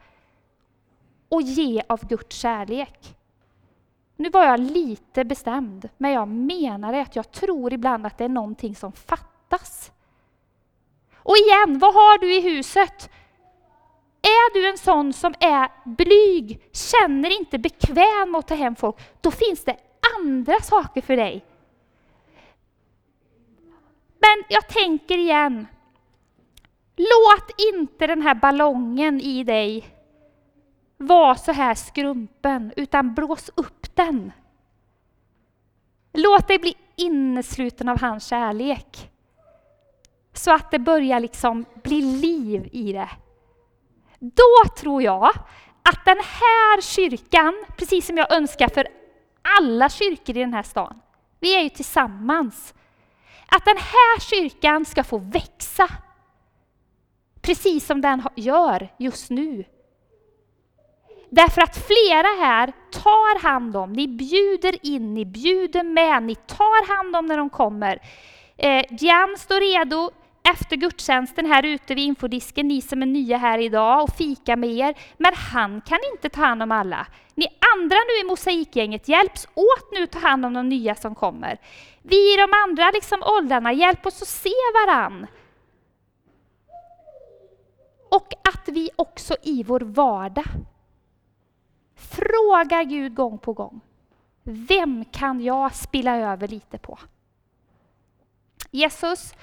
och 1.29 1.43
ge 1.43 1.83
av 1.89 2.07
Guds 2.09 2.37
kärlek. 2.37 3.17
Nu 4.21 4.31
var 4.31 4.45
jag 4.45 4.61
lite 4.61 5.25
bestämd, 5.25 5.89
men 5.97 6.11
jag 6.11 6.29
menar 6.29 6.93
att 6.93 7.17
jag 7.17 7.33
tror 7.33 7.73
ibland 7.73 8.07
att 8.07 8.19
det 8.19 8.25
är 8.25 8.29
någonting 8.29 8.77
som 8.77 8.93
fattas. 8.93 9.93
Och 11.17 11.37
igen, 11.37 11.79
vad 11.79 11.95
har 11.95 12.19
du 12.19 12.35
i 12.35 12.41
huset? 12.41 13.11
Är 14.23 14.55
du 14.55 14.69
en 14.69 14.79
sån 14.79 15.13
som 15.13 15.35
är 15.41 15.69
blyg, 15.85 16.63
känner 16.73 17.39
inte 17.41 17.59
bekväm 17.59 18.35
att 18.35 18.49
ta 18.49 18.55
hem 18.55 18.77
folk, 18.77 18.97
då 19.21 19.31
finns 19.31 19.65
det 19.65 19.77
andra 20.19 20.61
saker 20.61 21.01
för 21.01 21.17
dig. 21.17 21.45
Men 24.19 24.45
jag 24.49 24.69
tänker 24.69 25.19
igen, 25.19 25.67
låt 26.97 27.51
inte 27.75 28.07
den 28.07 28.23
här 28.23 28.35
ballongen 28.35 29.21
i 29.21 29.45
dig 29.45 30.00
vara 31.01 31.35
så 31.35 31.53
här 31.53 31.75
skrumpen, 31.75 32.73
utan 32.77 33.15
blås 33.15 33.51
upp 33.55 33.97
den. 33.97 34.33
Låt 36.13 36.49
dig 36.49 36.59
bli 36.59 36.75
innesluten 36.97 37.89
av 37.89 38.01
hans 38.01 38.27
kärlek. 38.27 39.11
Så 40.33 40.55
att 40.55 40.71
det 40.71 40.79
börjar 40.79 41.21
liksom 41.21 41.65
bli 41.83 42.03
liv 42.03 42.69
i 42.73 42.93
det. 42.93 43.09
Då 44.19 44.71
tror 44.77 45.03
jag 45.03 45.31
att 45.83 46.05
den 46.05 46.19
här 46.19 46.81
kyrkan, 46.81 47.65
precis 47.77 48.07
som 48.07 48.17
jag 48.17 48.33
önskar 48.33 48.69
för 48.69 48.89
alla 49.59 49.89
kyrkor 49.89 50.37
i 50.37 50.41
den 50.41 50.55
här 50.55 50.63
stan, 50.63 51.01
vi 51.41 51.57
är 51.57 51.63
ju 51.63 51.69
tillsammans, 51.69 52.75
att 53.47 53.65
den 53.65 53.77
här 53.77 54.21
kyrkan 54.21 54.85
ska 54.85 55.05
få 55.05 55.19
växa. 55.19 55.89
Precis 57.41 57.87
som 57.87 58.01
den 58.01 58.23
gör 58.37 58.89
just 58.99 59.31
nu. 59.31 59.65
Därför 61.31 61.63
att 61.63 61.77
flera 61.77 62.47
här 62.47 62.73
tar 62.91 63.43
hand 63.43 63.77
om, 63.77 63.93
ni 63.93 64.09
bjuder 64.09 64.87
in, 64.87 65.15
ni 65.15 65.25
bjuder 65.25 65.83
med, 65.83 66.23
ni 66.23 66.35
tar 66.35 66.97
hand 66.97 67.17
om 67.17 67.27
när 67.27 67.37
de 67.37 67.51
kommer. 67.51 67.99
Eh, 68.57 68.85
Jan 68.91 69.37
står 69.39 69.61
redo 69.61 70.11
efter 70.43 70.77
gudstjänsten 70.77 71.47
här 71.47 71.63
ute 71.63 71.95
vid 71.95 72.05
infodisken, 72.05 72.69
ni 72.69 72.83
som 72.83 73.03
är 73.03 73.07
nya 73.07 73.37
här 73.37 73.59
idag 73.59 74.03
och 74.03 74.17
fika 74.17 74.57
med 74.57 74.71
er. 74.71 74.95
Men 75.17 75.35
han 75.35 75.81
kan 75.81 75.99
inte 76.13 76.29
ta 76.29 76.41
hand 76.41 76.63
om 76.63 76.73
alla. 76.73 77.07
Ni 77.35 77.47
andra 77.75 77.97
nu 77.97 78.21
i 78.21 78.29
mosaikgänget, 78.29 79.09
hjälps 79.09 79.47
åt 79.55 79.93
nu 79.93 80.03
att 80.03 80.11
ta 80.11 80.19
hand 80.19 80.47
om 80.47 80.55
de 80.55 80.69
nya 80.69 80.95
som 80.95 81.15
kommer. 81.15 81.59
Vi 82.03 82.35
i 82.35 82.37
de 82.37 82.49
andra 82.65 82.91
liksom 82.91 83.23
åldrarna, 83.23 83.73
hjälp 83.73 84.07
oss 84.07 84.23
att 84.23 84.29
se 84.29 84.51
varann. 84.75 85.27
Och 88.11 88.33
att 88.55 88.69
vi 88.69 88.91
också 88.97 89.37
i 89.43 89.63
vår 89.63 89.81
vardag 89.81 90.45
frågar 92.01 92.85
Gud 92.85 93.15
gång 93.15 93.39
på 93.39 93.53
gång. 93.53 93.81
Vem 94.43 95.05
kan 95.05 95.41
jag 95.41 95.75
spilla 95.75 96.17
över 96.17 96.49
lite 96.49 96.79
på? 96.79 96.99
Jesus, 98.71 99.35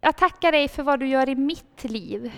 jag 0.00 0.16
tackar 0.16 0.52
dig 0.52 0.68
för 0.68 0.82
vad 0.82 1.00
du 1.00 1.06
gör 1.06 1.28
i 1.28 1.34
mitt 1.34 1.84
liv. 1.84 2.32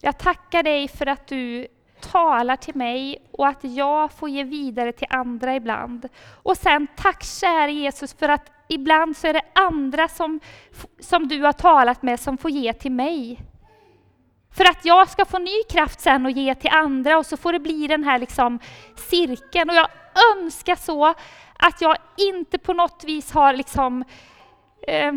Jag 0.00 0.18
tackar 0.18 0.62
dig 0.62 0.88
för 0.88 1.06
att 1.06 1.26
du 1.26 1.66
talar 2.00 2.56
till 2.56 2.74
mig 2.74 3.26
och 3.30 3.48
att 3.48 3.64
jag 3.64 4.12
får 4.12 4.28
ge 4.28 4.44
vidare 4.44 4.92
till 4.92 5.06
andra 5.10 5.56
ibland. 5.56 6.08
Och 6.42 6.56
sen 6.56 6.86
tack 6.96 7.24
käre 7.24 7.72
Jesus 7.72 8.14
för 8.14 8.28
att 8.28 8.52
ibland 8.68 9.16
så 9.16 9.26
är 9.26 9.32
det 9.32 9.44
andra 9.52 10.08
som, 10.08 10.40
som 11.00 11.28
du 11.28 11.42
har 11.42 11.52
talat 11.52 12.02
med 12.02 12.20
som 12.20 12.38
får 12.38 12.50
ge 12.50 12.72
till 12.72 12.92
mig. 12.92 13.40
För 14.52 14.64
att 14.64 14.84
jag 14.84 15.08
ska 15.08 15.24
få 15.24 15.38
ny 15.38 15.62
kraft 15.70 16.00
sen 16.00 16.26
och 16.26 16.32
ge 16.32 16.54
till 16.54 16.70
andra 16.70 17.18
och 17.18 17.26
så 17.26 17.36
får 17.36 17.52
det 17.52 17.60
bli 17.60 17.86
den 17.86 18.04
här 18.04 18.18
liksom 18.18 18.58
cirkeln. 18.96 19.70
Och 19.70 19.76
jag 19.76 19.88
önskar 20.36 20.76
så 20.76 21.14
att 21.56 21.80
jag 21.80 21.96
inte 22.16 22.58
på 22.58 22.72
något 22.72 23.04
vis 23.04 23.32
har 23.32 23.52
liksom 23.52 24.04
eh, 24.86 25.12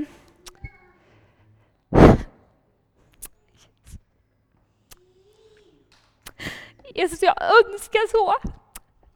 Jesus, 6.95 7.21
jag 7.21 7.35
önskar 7.41 8.07
så 8.11 8.29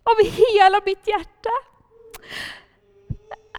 av 0.03 0.23
hela 0.23 0.82
mitt 0.86 1.08
hjärta 1.08 1.49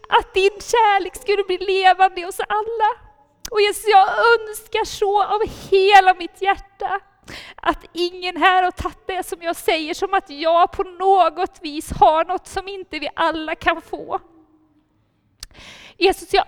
att 0.08 0.34
din 0.34 0.60
kärlek 0.60 1.16
skulle 1.16 1.44
bli 1.44 1.58
levande 1.58 2.24
hos 2.24 2.40
alla. 2.40 3.07
Och 3.50 3.60
Jesus, 3.60 3.84
jag 3.88 4.08
önskar 4.08 4.84
så 4.84 5.22
av 5.22 5.40
hela 5.70 6.14
mitt 6.14 6.42
hjärta 6.42 7.00
att 7.56 7.84
ingen 7.92 8.36
här 8.36 8.62
har 8.62 8.70
tagit 8.70 9.06
det 9.06 9.26
som 9.26 9.42
jag 9.42 9.56
säger 9.56 9.94
som 9.94 10.14
att 10.14 10.30
jag 10.30 10.72
på 10.72 10.82
något 10.82 11.58
vis 11.62 11.90
har 12.00 12.24
något 12.24 12.46
som 12.46 12.68
inte 12.68 12.98
vi 12.98 13.08
alla 13.14 13.54
kan 13.54 13.82
få. 13.82 14.20
Jesus, 15.96 16.34
jag 16.34 16.44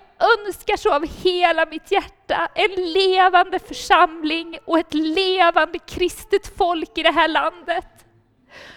önskar 0.46 0.76
så 0.76 0.94
av 0.94 1.06
hela 1.22 1.66
mitt 1.66 1.90
hjärta 1.90 2.48
en 2.54 2.92
levande 2.92 3.58
församling 3.58 4.58
och 4.64 4.78
ett 4.78 4.94
levande 4.94 5.78
kristet 5.78 6.56
folk 6.58 6.98
i 6.98 7.02
det 7.02 7.10
här 7.10 7.28
landet. 7.28 7.86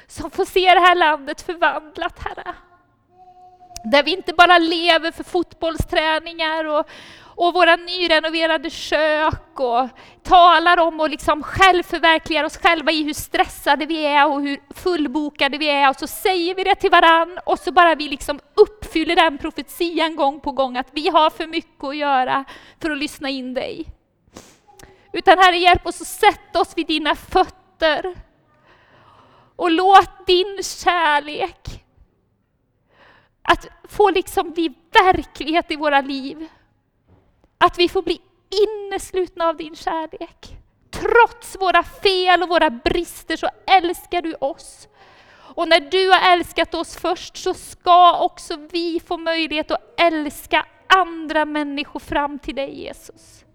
Som 0.07 0.31
får 0.31 0.45
se 0.45 0.73
det 0.73 0.79
här 0.79 0.95
landet 0.95 1.41
förvandlat, 1.41 2.19
Herre. 2.19 2.55
Där 3.91 4.03
vi 4.03 4.11
inte 4.11 4.33
bara 4.33 4.57
lever 4.57 5.11
för 5.11 5.23
fotbollsträningar 5.23 6.65
och, 6.65 6.87
och 7.35 7.53
våra 7.53 7.75
nyrenoverade 7.75 8.69
kök 8.69 9.59
och 9.59 9.89
talar 10.23 10.77
om 10.77 10.99
och 10.99 11.09
liksom 11.09 11.43
självförverkligar 11.43 12.43
oss 12.43 12.57
själva 12.57 12.91
i 12.91 13.03
hur 13.03 13.13
stressade 13.13 13.85
vi 13.85 14.05
är 14.05 14.27
och 14.27 14.41
hur 14.41 14.59
fullbokade 14.73 15.57
vi 15.57 15.69
är 15.69 15.89
och 15.89 15.95
så 15.95 16.07
säger 16.07 16.55
vi 16.55 16.63
det 16.63 16.75
till 16.75 16.91
varann 16.91 17.39
och 17.45 17.59
så 17.59 17.71
bara 17.71 17.95
vi 17.95 18.07
liksom 18.07 18.39
uppfyller 18.55 19.15
den 19.15 19.37
profetian 19.37 20.15
gång 20.15 20.39
på 20.39 20.51
gång 20.51 20.77
att 20.77 20.89
vi 20.91 21.09
har 21.09 21.29
för 21.29 21.47
mycket 21.47 21.83
att 21.83 21.95
göra 21.95 22.45
för 22.81 22.91
att 22.91 22.97
lyssna 22.97 23.29
in 23.29 23.53
dig. 23.53 23.85
Utan 25.13 25.37
Herre, 25.37 25.57
hjälp 25.57 25.87
oss 25.87 26.01
att 26.01 26.07
sätta 26.07 26.61
oss 26.61 26.73
vid 26.75 26.87
dina 26.87 27.15
fötter 27.15 28.15
och 29.55 29.71
låt 29.71 30.27
din 30.27 30.59
kärlek 30.63 31.83
att 33.41 33.67
få 33.89 34.09
liksom 34.09 34.51
bli 34.51 34.73
verklighet 34.91 35.71
i 35.71 35.75
våra 35.75 36.01
liv. 36.01 36.47
Att 37.57 37.79
vi 37.79 37.89
får 37.89 38.01
bli 38.01 38.21
inneslutna 38.49 39.45
av 39.45 39.57
din 39.57 39.75
kärlek. 39.75 40.57
Trots 40.91 41.57
våra 41.59 41.83
fel 41.83 42.43
och 42.43 42.49
våra 42.49 42.69
brister 42.69 43.37
så 43.37 43.49
älskar 43.67 44.21
du 44.21 44.35
oss. 44.35 44.87
Och 45.55 45.67
när 45.67 45.79
du 45.79 46.09
har 46.09 46.33
älskat 46.33 46.73
oss 46.73 46.95
först 46.95 47.37
så 47.37 47.53
ska 47.53 48.19
också 48.19 48.55
vi 48.71 48.99
få 48.99 49.17
möjlighet 49.17 49.71
att 49.71 50.01
älska 50.01 50.65
andra 50.87 51.45
människor 51.45 51.99
fram 51.99 52.39
till 52.39 52.55
dig 52.55 52.81
Jesus. 52.83 53.45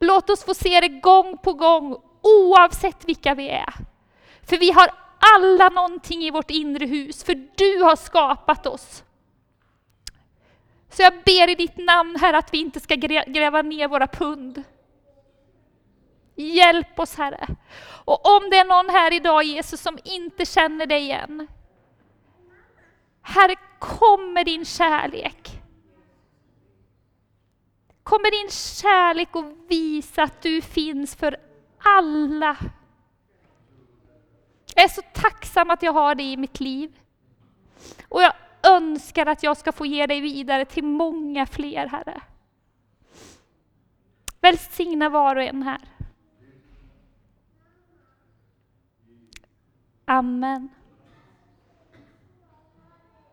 Låt 0.00 0.30
oss 0.30 0.44
få 0.44 0.54
se 0.54 0.80
det 0.80 0.88
gång 0.88 1.38
på 1.38 1.52
gång 1.52 1.96
oavsett 2.22 3.04
vilka 3.04 3.34
vi 3.34 3.48
är. 3.48 3.74
För 4.42 4.58
vi 4.58 4.70
har 4.70 4.90
alla 5.36 5.68
någonting 5.68 6.22
i 6.22 6.30
vårt 6.30 6.50
inre 6.50 6.86
hus, 6.86 7.24
för 7.24 7.34
du 7.34 7.82
har 7.82 7.96
skapat 7.96 8.66
oss. 8.66 9.03
Så 10.94 11.02
jag 11.02 11.12
ber 11.24 11.50
i 11.50 11.54
ditt 11.54 11.76
namn, 11.76 12.16
Herre, 12.16 12.38
att 12.38 12.54
vi 12.54 12.58
inte 12.58 12.80
ska 12.80 12.94
gräva 13.26 13.62
ner 13.62 13.88
våra 13.88 14.06
pund. 14.06 14.62
Hjälp 16.34 16.98
oss, 16.98 17.16
Herre. 17.16 17.46
Och 18.04 18.36
om 18.36 18.50
det 18.50 18.56
är 18.56 18.64
någon 18.64 18.94
här 18.94 19.12
idag, 19.12 19.44
Jesus, 19.44 19.80
som 19.80 19.98
inte 20.04 20.46
känner 20.46 20.86
dig 20.86 21.02
igen. 21.02 21.46
Herre, 23.22 23.56
kom 23.78 24.32
med 24.32 24.46
din 24.46 24.64
kärlek. 24.64 25.62
Kom 28.02 28.22
med 28.22 28.32
din 28.32 28.50
kärlek 28.50 29.36
och 29.36 29.44
visa 29.68 30.22
att 30.22 30.42
du 30.42 30.62
finns 30.62 31.16
för 31.16 31.36
alla. 31.78 32.56
Jag 34.74 34.84
är 34.84 34.88
så 34.88 35.02
tacksam 35.14 35.70
att 35.70 35.82
jag 35.82 35.92
har 35.92 36.14
dig 36.14 36.32
i 36.32 36.36
mitt 36.36 36.60
liv. 36.60 36.92
Och 38.08 38.22
jag 38.22 38.32
önskar 38.66 39.26
att 39.26 39.42
jag 39.42 39.56
ska 39.56 39.72
få 39.72 39.86
ge 39.86 40.06
dig 40.06 40.20
vidare 40.20 40.64
till 40.64 40.84
många 40.84 41.46
fler, 41.46 41.86
Herre. 41.86 42.20
Välsigna 44.40 45.08
var 45.08 45.36
och 45.36 45.42
en 45.42 45.62
här. 45.62 45.80
Amen. 50.04 50.68